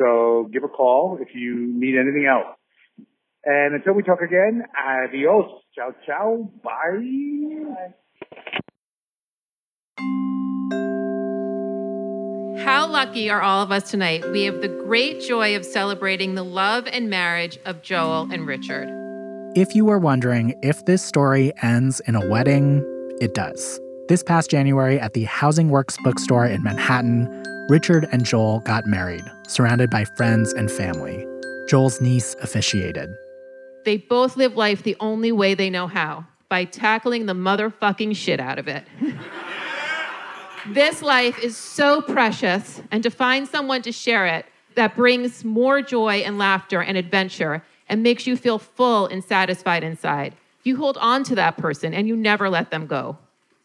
So 0.00 0.48
give 0.52 0.64
a 0.64 0.68
call 0.68 1.18
if 1.20 1.28
you 1.34 1.56
need 1.56 1.96
anything 1.96 2.26
else. 2.28 2.56
And 3.44 3.74
until 3.74 3.94
we 3.94 4.02
talk 4.02 4.20
again, 4.20 4.64
adios. 4.76 5.62
Ciao, 5.74 5.94
ciao. 6.04 6.50
Bye. 6.62 7.94
How 12.64 12.86
lucky 12.86 13.30
are 13.30 13.40
all 13.40 13.62
of 13.62 13.72
us 13.72 13.90
tonight? 13.90 14.28
We 14.30 14.44
have 14.44 14.60
the 14.60 14.68
great 14.68 15.20
joy 15.20 15.56
of 15.56 15.64
celebrating 15.64 16.34
the 16.34 16.44
love 16.44 16.86
and 16.86 17.08
marriage 17.08 17.58
of 17.64 17.82
Joel 17.82 18.28
and 18.30 18.46
Richard. 18.46 18.88
If 19.56 19.74
you 19.74 19.84
were 19.84 19.98
wondering 19.98 20.54
if 20.62 20.84
this 20.84 21.02
story 21.02 21.52
ends 21.62 22.00
in 22.00 22.14
a 22.14 22.28
wedding, 22.28 22.84
it 23.20 23.34
does. 23.34 23.80
This 24.08 24.22
past 24.22 24.50
January 24.50 24.98
at 24.98 25.12
the 25.12 25.24
Housing 25.24 25.68
Works 25.68 25.98
bookstore 26.02 26.46
in 26.46 26.62
Manhattan, 26.62 27.28
Richard 27.68 28.08
and 28.10 28.24
Joel 28.24 28.60
got 28.60 28.86
married, 28.86 29.24
surrounded 29.46 29.90
by 29.90 30.06
friends 30.06 30.54
and 30.54 30.70
family. 30.70 31.26
Joel's 31.68 32.00
niece 32.00 32.34
officiated. 32.40 33.10
They 33.84 33.98
both 33.98 34.34
live 34.34 34.56
life 34.56 34.82
the 34.82 34.96
only 35.00 35.30
way 35.30 35.52
they 35.52 35.68
know 35.68 35.86
how 35.86 36.24
by 36.48 36.64
tackling 36.64 37.26
the 37.26 37.34
motherfucking 37.34 38.16
shit 38.16 38.40
out 38.40 38.58
of 38.58 38.66
it. 38.66 38.86
this 40.68 41.02
life 41.02 41.38
is 41.40 41.54
so 41.54 42.00
precious, 42.00 42.80
and 42.90 43.02
to 43.02 43.10
find 43.10 43.46
someone 43.46 43.82
to 43.82 43.92
share 43.92 44.26
it 44.26 44.46
that 44.74 44.96
brings 44.96 45.44
more 45.44 45.82
joy 45.82 46.20
and 46.20 46.38
laughter 46.38 46.80
and 46.80 46.96
adventure 46.96 47.62
and 47.90 48.02
makes 48.02 48.26
you 48.26 48.38
feel 48.38 48.58
full 48.58 49.04
and 49.04 49.22
satisfied 49.22 49.84
inside. 49.84 50.34
You 50.62 50.78
hold 50.78 50.96
on 50.96 51.24
to 51.24 51.34
that 51.34 51.58
person 51.58 51.92
and 51.92 52.08
you 52.08 52.16
never 52.16 52.48
let 52.48 52.70
them 52.70 52.86
go. 52.86 53.18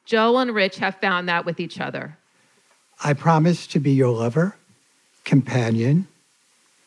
Joel 0.05 0.39
and 0.39 0.53
Rich 0.53 0.77
have 0.77 0.95
found 0.95 1.29
that 1.29 1.45
with 1.45 1.59
each 1.59 1.79
other. 1.79 2.17
I 3.03 3.13
promise 3.13 3.67
to 3.67 3.79
be 3.79 3.91
your 3.91 4.09
lover, 4.09 4.55
companion, 5.23 6.07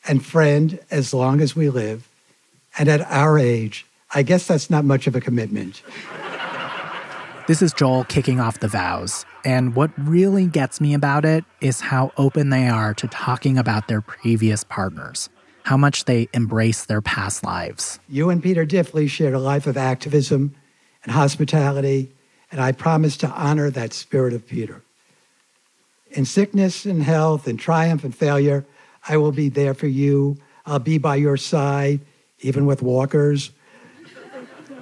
and 0.07 0.25
friend 0.25 0.79
as 0.91 1.13
long 1.13 1.41
as 1.41 1.57
we 1.57 1.69
live. 1.69 2.09
And 2.79 2.89
at 2.89 3.01
our 3.11 3.39
age, 3.39 3.87
I 4.15 4.23
guess 4.23 4.47
that's 4.47 4.71
not 4.71 4.85
much 4.85 5.07
of 5.07 5.17
a 5.17 5.21
commitment. 5.21 5.83
This 7.47 7.63
is 7.63 7.73
Joel 7.73 8.03
kicking 8.03 8.41
off 8.41 8.59
the 8.59 8.67
vows. 8.67 9.25
And 9.45 9.77
what 9.77 9.93
really 9.97 10.47
gets 10.47 10.81
me 10.81 10.95
about 10.95 11.25
it 11.25 11.45
is 11.61 11.81
how 11.81 12.11
open 12.17 12.51
they 12.51 12.69
are 12.69 12.93
to 12.95 13.07
talking 13.07 13.57
about 13.57 13.87
their 13.87 14.01
previous 14.01 14.65
partners, 14.65 15.29
how 15.63 15.77
much 15.77 16.07
they 16.07 16.29
embrace 16.35 16.87
their 16.87 17.01
past 17.01 17.45
lives. 17.45 18.01
You 18.09 18.31
and 18.31 18.43
Peter 18.43 18.67
Diffley 18.67 19.09
shared 19.09 19.33
a 19.33 19.39
life 19.39 19.69
of 19.69 19.77
activism 19.77 20.57
and 21.05 21.13
hospitality, 21.13 22.11
and 22.51 22.61
I 22.61 22.73
promise 22.73 23.17
to 23.19 23.29
honor 23.29 23.71
that 23.71 23.93
spirit 23.93 24.33
of 24.33 24.47
Peter. 24.47 24.83
In 26.11 26.25
sickness 26.25 26.85
and 26.85 27.03
health, 27.03 27.49
in 27.49 27.57
triumph 27.57 28.05
and 28.05 28.15
failure, 28.15 28.65
I 29.09 29.17
will 29.17 29.33
be 29.33 29.49
there 29.49 29.75
for 29.75 29.87
you. 29.87 30.39
I'll 30.65 30.79
be 30.79 30.99
by 30.99 31.17
your 31.17 31.37
side, 31.37 32.01
even 32.41 32.67
with 32.67 32.83
walkers, 32.83 33.51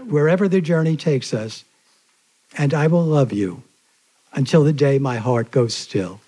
wherever 0.06 0.48
the 0.48 0.60
journey 0.60 0.96
takes 0.96 1.34
us. 1.34 1.64
And 2.56 2.72
I 2.72 2.86
will 2.86 3.04
love 3.04 3.32
you 3.32 3.62
until 4.32 4.64
the 4.64 4.72
day 4.72 4.98
my 4.98 5.16
heart 5.16 5.50
goes 5.50 5.74
still. 5.74 6.20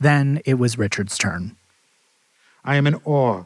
Then 0.00 0.40
it 0.44 0.54
was 0.54 0.78
Richard's 0.78 1.18
turn. 1.18 1.56
I 2.64 2.76
am 2.76 2.86
in 2.86 2.96
awe 3.04 3.44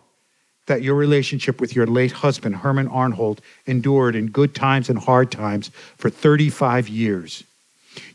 that 0.71 0.83
your 0.83 0.95
relationship 0.95 1.61
with 1.61 1.75
your 1.75 1.85
late 1.85 2.13
husband, 2.13 2.55
Herman 2.55 2.89
Arnhold, 2.89 3.41
endured 3.67 4.15
in 4.15 4.29
good 4.29 4.55
times 4.55 4.89
and 4.89 5.01
hard 5.01 5.33
times 5.33 5.73
for 5.97 6.09
35 6.09 6.89
years. 6.89 7.43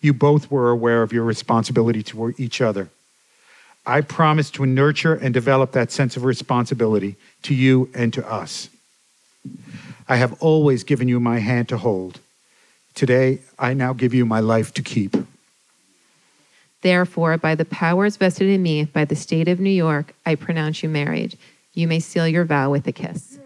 You 0.01 0.13
both 0.13 0.49
were 0.49 0.69
aware 0.69 1.03
of 1.03 1.11
your 1.11 1.25
responsibility 1.25 2.01
to 2.03 2.33
each 2.37 2.61
other. 2.61 2.87
I 3.85 3.99
promise 3.99 4.49
to 4.51 4.65
nurture 4.65 5.15
and 5.15 5.33
develop 5.33 5.73
that 5.73 5.91
sense 5.91 6.15
of 6.15 6.23
responsibility 6.23 7.17
to 7.41 7.53
you 7.53 7.89
and 7.93 8.13
to 8.13 8.25
us. 8.25 8.69
I 10.07 10.15
have 10.15 10.41
always 10.41 10.85
given 10.85 11.09
you 11.09 11.19
my 11.19 11.39
hand 11.39 11.67
to 11.69 11.77
hold. 11.77 12.21
Today, 12.93 13.39
I 13.59 13.73
now 13.73 13.91
give 13.91 14.13
you 14.13 14.25
my 14.25 14.39
life 14.39 14.73
to 14.75 14.81
keep. 14.81 15.17
Therefore, 16.83 17.37
by 17.37 17.55
the 17.55 17.65
powers 17.65 18.15
vested 18.15 18.47
in 18.47 18.63
me 18.63 18.85
by 18.85 19.03
the 19.03 19.15
state 19.15 19.49
of 19.49 19.59
New 19.59 19.69
York, 19.69 20.15
I 20.25 20.35
pronounce 20.35 20.83
you 20.83 20.87
married. 20.87 21.37
You 21.75 21.87
may 21.89 21.99
seal 21.99 22.27
your 22.27 22.45
vow 22.45 22.71
with 22.71 22.87
a 22.87 22.93
kiss. 22.93 23.37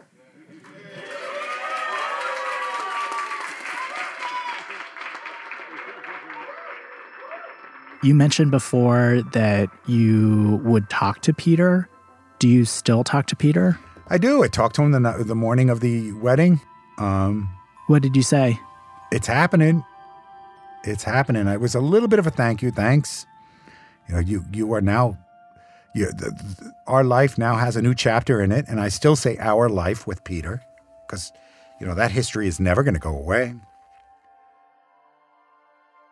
You 8.02 8.16
mentioned 8.16 8.52
before 8.52 9.24
that 9.34 9.70
you 9.88 10.62
would 10.64 10.90
talk 10.90 11.22
to 11.24 11.34
Peter. 11.34 11.90
Do 12.38 12.48
you 12.48 12.64
still 12.64 13.04
talk 13.04 13.26
to 13.28 13.36
Peter? 13.36 13.78
I 14.08 14.18
do. 14.18 14.44
I 14.44 14.48
talked 14.48 14.76
to 14.76 14.84
him 14.84 14.92
the, 14.92 15.24
the 15.26 15.36
morning 15.36 15.70
of 15.70 15.82
the 15.82 16.14
wedding. 16.14 16.62
Um, 16.98 17.50
what 17.88 18.02
did 18.02 18.16
you 18.16 18.24
say? 18.24 18.60
It's 19.12 19.28
happening. 19.28 19.84
It's 20.84 21.04
happening. 21.04 21.48
It 21.48 21.60
was 21.60 21.76
a 21.76 21.82
little 21.82 22.08
bit 22.08 22.20
of 22.20 22.28
a 22.28 22.32
thank 22.32 22.62
you. 22.62 22.72
Thanks. 22.72 23.26
You 24.08 24.16
know, 24.16 24.22
you 24.22 24.46
you 24.54 24.72
are 24.74 24.82
now. 24.82 25.18
You, 25.96 26.08
the, 26.08 26.32
the, 26.32 26.74
our 26.88 27.04
life 27.04 27.38
now 27.38 27.56
has 27.56 27.76
a 27.76 27.82
new 27.82 27.96
chapter 27.96 28.42
in 28.42 28.52
it, 28.52 28.66
and 28.68 28.80
I 28.80 28.90
still 28.90 29.16
say 29.16 29.38
our 29.40 29.70
life 29.70 30.06
with 30.06 30.24
Peter, 30.24 30.62
because 31.08 31.32
you 31.80 31.88
know 31.88 31.96
that 31.96 32.12
history 32.12 32.48
is 32.48 32.60
never 32.60 32.84
going 32.84 32.94
to 32.94 33.00
go 33.00 33.16
away. 33.16 33.56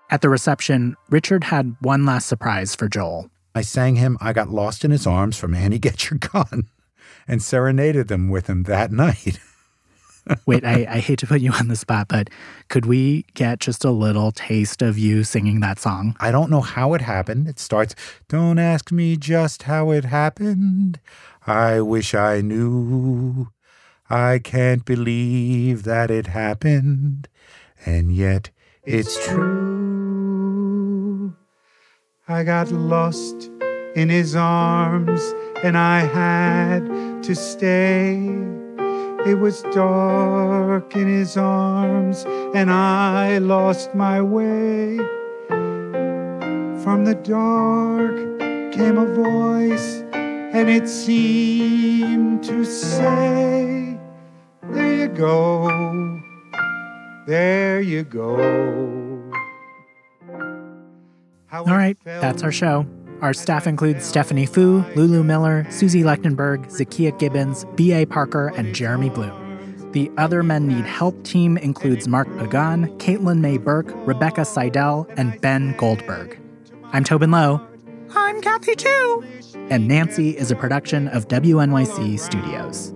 At 0.09 0.21
the 0.21 0.29
reception, 0.29 0.95
Richard 1.09 1.43
had 1.45 1.75
one 1.81 2.05
last 2.05 2.27
surprise 2.27 2.75
for 2.75 2.87
Joel. 2.87 3.29
I 3.53 3.61
sang 3.61 3.95
him 3.95 4.17
I 4.21 4.33
Got 4.33 4.49
Lost 4.49 4.85
in 4.85 4.91
His 4.91 5.05
Arms 5.05 5.37
from 5.37 5.53
Annie 5.53 5.79
Get 5.79 6.09
Your 6.09 6.19
Gun 6.19 6.69
and 7.27 7.41
serenaded 7.41 8.07
them 8.07 8.29
with 8.29 8.47
him 8.47 8.63
that 8.63 8.91
night. 9.05 9.39
Wait, 10.45 10.63
I, 10.65 10.85
I 10.89 10.99
hate 10.99 11.19
to 11.19 11.27
put 11.27 11.41
you 11.41 11.51
on 11.51 11.67
the 11.67 11.75
spot, 11.75 12.07
but 12.07 12.29
could 12.69 12.85
we 12.85 13.25
get 13.33 13.59
just 13.59 13.83
a 13.85 13.91
little 13.91 14.31
taste 14.31 14.81
of 14.81 14.97
you 14.97 15.23
singing 15.23 15.59
that 15.61 15.79
song? 15.79 16.15
I 16.19 16.31
don't 16.31 16.49
know 16.49 16.61
how 16.61 16.93
it 16.93 17.01
happened. 17.01 17.47
It 17.47 17.59
starts, 17.59 17.95
Don't 18.27 18.59
ask 18.59 18.91
me 18.91 19.17
just 19.17 19.63
how 19.63 19.91
it 19.91 20.05
happened. 20.05 20.99
I 21.45 21.81
wish 21.81 22.13
I 22.13 22.41
knew. 22.41 23.49
I 24.09 24.39
can't 24.39 24.85
believe 24.85 25.83
that 25.83 26.09
it 26.09 26.27
happened. 26.27 27.27
And 27.85 28.15
yet 28.15 28.51
it's 28.83 29.25
true. 29.27 30.57
I 32.27 32.43
got 32.43 32.71
lost 32.71 33.49
in 33.95 34.09
his 34.09 34.35
arms 34.35 35.21
and 35.63 35.77
I 35.77 36.01
had 36.01 37.23
to 37.23 37.35
stay. 37.35 38.66
It 39.25 39.39
was 39.39 39.61
dark 39.73 40.95
in 40.95 41.07
his 41.07 41.37
arms 41.37 42.23
and 42.53 42.71
I 42.71 43.39
lost 43.39 43.93
my 43.95 44.21
way. 44.21 44.97
From 46.83 47.03
the 47.03 47.15
dark 47.15 48.39
came 48.73 48.97
a 48.97 49.05
voice 49.05 50.03
and 50.13 50.69
it 50.69 50.87
seemed 50.87 52.43
to 52.43 52.63
say, 52.63 53.99
There 54.71 54.93
you 54.93 55.07
go, 55.07 55.67
there 57.25 57.81
you 57.81 58.03
go. 58.03 58.35
All 61.51 61.65
right, 61.65 61.97
that's 62.03 62.43
our 62.43 62.51
show. 62.51 62.85
Our 63.21 63.33
staff 63.33 63.65
includes 63.65 64.05
Stephanie 64.05 64.45
Fu, 64.45 64.83
Lulu 64.95 65.23
Miller, 65.23 65.65
Susie 65.71 66.03
Lechtenberg, 66.03 66.67
Zakiya 66.67 67.17
Gibbons, 67.17 67.65
B.A. 67.75 68.05
Parker, 68.05 68.49
and 68.55 68.75
Jeremy 68.75 69.09
Bloom. 69.09 69.91
The 69.91 70.11
Other 70.17 70.43
Men 70.43 70.67
Need 70.67 70.85
Help 70.85 71.23
team 71.23 71.57
includes 71.57 72.07
Mark 72.07 72.27
Pagán, 72.27 72.95
Caitlin 72.99 73.39
Mae 73.39 73.57
Burke, 73.57 73.91
Rebecca 74.05 74.45
Seidel, 74.45 75.07
and 75.17 75.39
Ben 75.41 75.75
Goldberg. 75.77 76.39
I'm 76.93 77.03
Tobin 77.03 77.31
Low. 77.31 77.59
I'm 78.15 78.39
Kathy 78.41 78.75
too. 78.75 79.25
And 79.71 79.87
Nancy 79.87 80.37
is 80.37 80.51
a 80.51 80.55
production 80.55 81.07
of 81.07 81.27
WNYC 81.27 82.19
Studios. 82.19 82.93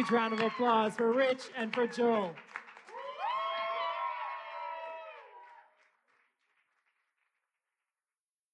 Huge 0.00 0.10
round 0.10 0.32
of 0.32 0.40
applause 0.40 0.94
for 0.94 1.12
Rich 1.12 1.50
and 1.58 1.74
for 1.74 1.86
Joel. 1.86 2.34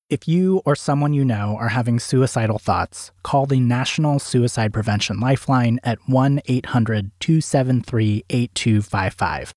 If 0.09 0.27
you 0.29 0.63
or 0.65 0.77
someone 0.77 1.13
you 1.13 1.25
know 1.25 1.57
are 1.59 1.69
having 1.69 1.99
suicidal 1.99 2.59
thoughts, 2.59 3.11
call 3.23 3.47
the 3.47 3.61
National 3.61 4.19
Suicide 4.19 4.73
Prevention 4.73 5.21
Lifeline 5.21 5.79
at 5.85 5.99
1 6.07 6.41
800 6.47 7.11
273 7.21 8.25
8255. 8.29 9.53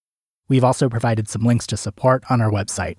We've 0.47 0.63
also 0.63 0.89
provided 0.89 1.27
some 1.27 1.43
links 1.43 1.67
to 1.67 1.77
support 1.77 2.23
on 2.29 2.41
our 2.41 2.51
website, 2.51 2.97